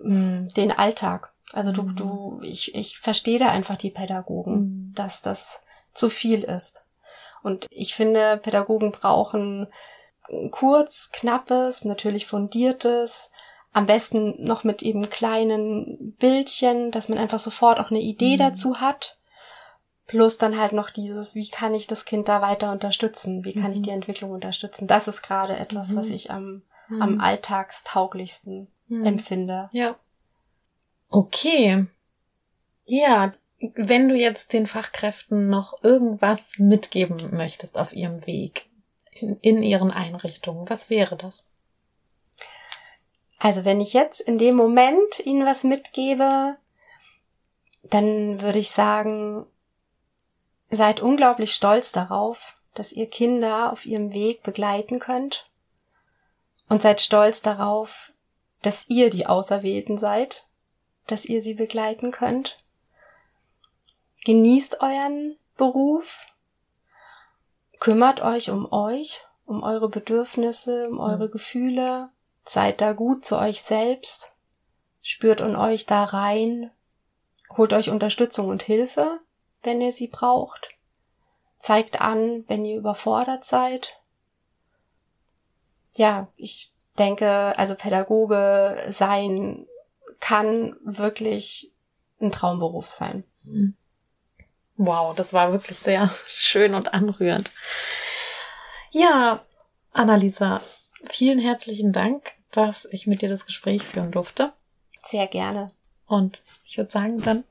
[0.03, 0.47] Mhm.
[0.55, 1.33] den Alltag.
[1.51, 1.95] Also du, Mhm.
[1.95, 4.53] du, ich, ich verstehe da einfach die Pädagogen,
[4.89, 4.93] Mhm.
[4.95, 5.61] dass das
[5.93, 6.83] zu viel ist.
[7.43, 9.67] Und ich finde, Pädagogen brauchen
[10.51, 13.31] kurz, knappes, natürlich fundiertes,
[13.71, 18.39] am besten noch mit eben kleinen Bildchen, dass man einfach sofort auch eine Idee Mhm.
[18.39, 19.17] dazu hat.
[20.07, 23.43] Plus dann halt noch dieses, wie kann ich das Kind da weiter unterstützen?
[23.45, 23.83] Wie kann ich Mhm.
[23.83, 24.87] die Entwicklung unterstützen?
[24.87, 25.95] Das ist gerade etwas, Mhm.
[25.97, 27.01] was ich am, Mhm.
[27.01, 29.05] am alltagstauglichsten Mhm.
[29.05, 29.69] empfinde.
[29.71, 29.95] Ja.
[31.09, 31.85] Okay.
[32.85, 38.69] Ja, wenn du jetzt den Fachkräften noch irgendwas mitgeben möchtest auf ihrem Weg
[39.11, 41.47] in, in ihren Einrichtungen, was wäre das?
[43.37, 46.57] Also wenn ich jetzt in dem Moment Ihnen was mitgebe,
[47.83, 49.45] dann würde ich sagen,
[50.69, 55.49] seid unglaublich stolz darauf, dass ihr Kinder auf ihrem Weg begleiten könnt
[56.67, 58.11] und seid stolz darauf,
[58.61, 60.45] dass ihr die Auserwählten seid,
[61.07, 62.63] dass ihr sie begleiten könnt.
[64.25, 66.27] Genießt euren Beruf,
[67.79, 71.31] kümmert euch um euch, um eure Bedürfnisse, um eure mhm.
[71.31, 72.09] Gefühle,
[72.43, 74.33] seid da gut zu euch selbst,
[75.01, 76.71] spürt in euch da rein,
[77.57, 79.19] holt euch Unterstützung und Hilfe,
[79.63, 80.69] wenn ihr sie braucht,
[81.57, 83.95] zeigt an, wenn ihr überfordert seid.
[85.95, 89.65] Ja, ich denke, also Pädagoge sein
[90.19, 91.71] kann wirklich
[92.21, 93.23] ein Traumberuf sein.
[93.43, 93.75] Mhm.
[94.81, 97.51] Wow, das war wirklich sehr schön und anrührend.
[98.91, 99.43] Ja,
[99.91, 100.61] Annalisa,
[101.09, 104.53] vielen herzlichen Dank, dass ich mit dir das Gespräch führen durfte.
[105.05, 105.71] Sehr gerne.
[106.07, 107.43] Und ich würde sagen, dann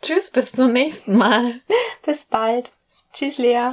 [0.00, 1.60] tschüss, bis zum nächsten Mal.
[2.06, 2.70] bis bald.
[3.12, 3.72] Tschüss, Lea.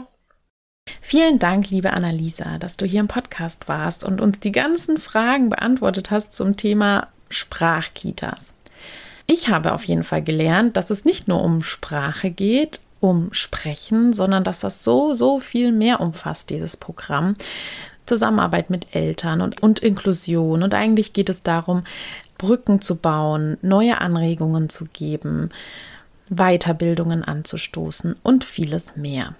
[1.01, 5.49] Vielen Dank, liebe Annalisa, dass du hier im Podcast warst und uns die ganzen Fragen
[5.49, 8.55] beantwortet hast zum Thema Sprachkitas.
[9.32, 14.11] Ich habe auf jeden Fall gelernt, dass es nicht nur um Sprache geht, um Sprechen,
[14.11, 17.38] sondern dass das so, so viel mehr umfasst, dieses Programm.
[18.05, 20.63] Zusammenarbeit mit Eltern und, und Inklusion.
[20.63, 21.86] Und eigentlich geht es darum,
[22.38, 25.51] Brücken zu bauen, neue Anregungen zu geben,
[26.29, 29.36] Weiterbildungen anzustoßen und vieles mehr.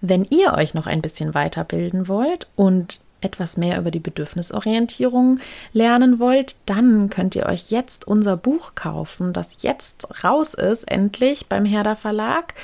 [0.00, 5.40] Wenn ihr euch noch ein bisschen weiterbilden wollt und etwas mehr über die Bedürfnisorientierung
[5.72, 11.48] lernen wollt, dann könnt ihr euch jetzt unser Buch kaufen, das jetzt raus ist, endlich
[11.48, 12.54] beim Herder Verlag.